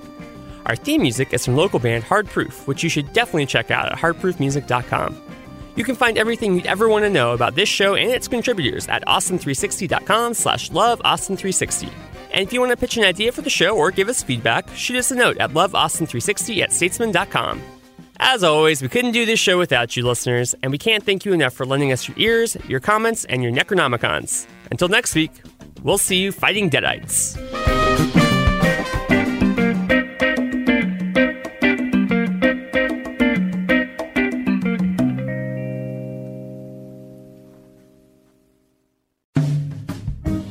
Our 0.65 0.75
theme 0.75 1.03
music 1.03 1.35
is 1.35 1.45
from 1.45 1.57
local 1.57 1.79
band 1.79 2.03
Hard 2.05 2.29
Proof, 2.29 2.67
which 2.67 2.83
you 2.83 2.89
should 2.89 3.13
definitely 3.13 3.45
check 3.45 3.71
out 3.71 3.93
at 3.93 3.99
hardproofmusic.com. 3.99 5.21
You 5.77 5.85
can 5.85 5.95
find 5.95 6.17
everything 6.17 6.55
you'd 6.55 6.65
ever 6.65 6.89
want 6.89 7.05
to 7.05 7.11
know 7.11 7.35
about 7.35 7.57
this 7.57 7.69
show 7.69 7.95
and 7.95 8.11
its 8.11 8.27
contributors 8.27 8.89
at 8.89 9.07
austin360.com 9.07 10.33
slash 10.33 10.71
loveaustin360. 10.71 11.93
And 12.33 12.41
if 12.41 12.55
you 12.55 12.61
want 12.61 12.71
to 12.71 12.77
pitch 12.79 12.97
an 12.97 13.05
idea 13.05 13.33
for 13.33 13.43
the 13.43 13.51
show 13.51 13.77
or 13.77 13.91
give 13.91 14.09
us 14.09 14.23
feedback, 14.23 14.67
shoot 14.75 14.97
us 14.97 15.11
a 15.11 15.15
note 15.15 15.37
at 15.37 15.51
loveaustin360 15.51 16.63
at 16.63 16.73
statesman.com. 16.73 17.61
As 18.23 18.45
always, 18.45 18.83
we 18.83 18.89
couldn't 18.91 19.13
do 19.13 19.25
this 19.25 19.41
show 19.41 19.57
without 19.57 19.97
you 19.97 20.07
listeners, 20.07 20.55
and 20.63 20.71
we 20.71 20.77
can't 20.77 21.03
thank 21.03 21.25
you 21.25 21.33
enough 21.33 21.55
for 21.55 21.65
lending 21.65 21.91
us 21.91 22.07
your 22.07 22.19
ears, 22.19 22.55
your 22.69 22.79
comments, 22.79 23.25
and 23.25 23.43
your 23.43 23.51
Necronomicons. 23.51 24.47
Until 24.71 24.89
next 24.89 25.15
week, 25.15 25.33
we'll 25.83 25.97
see 25.97 26.17
you 26.17 26.31
fighting 26.31 26.69
Deadites. 26.69 27.39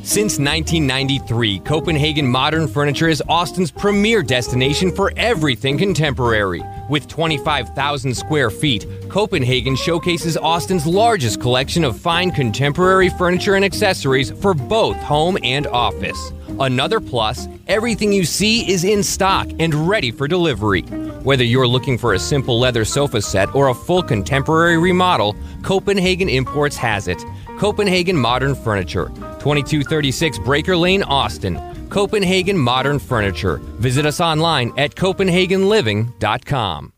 Since 0.04 0.40
1993, 0.40 1.60
Copenhagen 1.60 2.28
Modern 2.28 2.68
Furniture 2.68 3.08
is 3.08 3.22
Austin's 3.30 3.70
premier 3.70 4.24
destination 4.24 4.92
for 4.92 5.14
everything 5.16 5.78
contemporary. 5.78 6.64
With 6.90 7.08
25,000 7.08 8.16
square 8.16 8.50
feet, 8.50 8.88
Copenhagen 9.10 9.76
showcases 9.76 10.36
Austin's 10.36 10.88
largest 10.88 11.40
collection 11.40 11.84
of 11.84 12.00
fine 12.00 12.32
contemporary 12.32 13.10
furniture 13.10 13.54
and 13.54 13.64
accessories 13.64 14.32
for 14.32 14.56
both 14.56 14.98
home 14.98 15.38
and 15.44 15.68
office. 15.68 16.34
Another 16.60 17.00
plus, 17.00 17.48
everything 17.68 18.12
you 18.12 18.26
see 18.26 18.68
is 18.68 18.84
in 18.84 19.04
stock 19.04 19.48
and 19.60 19.88
ready 19.88 20.10
for 20.10 20.28
delivery. 20.28 20.82
Whether 21.22 21.44
you're 21.44 21.68
looking 21.68 21.96
for 21.96 22.16
a 22.16 22.20
simple 22.20 22.60
leather 22.60 22.84
sofa 22.84 23.22
set 23.22 23.54
or 23.54 23.68
a 23.68 23.76
full 23.76 24.02
contemporary 24.02 24.80
remodel, 24.80 25.36
Copenhagen 25.62 26.28
Imports 26.28 26.76
has 26.78 27.08
it. 27.08 27.24
Copenhagen 27.60 28.18
Modern 28.18 28.56
Furniture, 28.56 29.10
2236 29.40 30.40
Breaker 30.40 30.76
Lane, 30.76 31.04
Austin. 31.04 31.56
Copenhagen 31.90 32.58
Modern 32.58 33.00
Furniture. 33.00 33.58
Visit 33.80 34.06
us 34.06 34.22
online 34.22 34.72
at 34.78 34.96
CopenhagenLiving.com. 34.96 36.94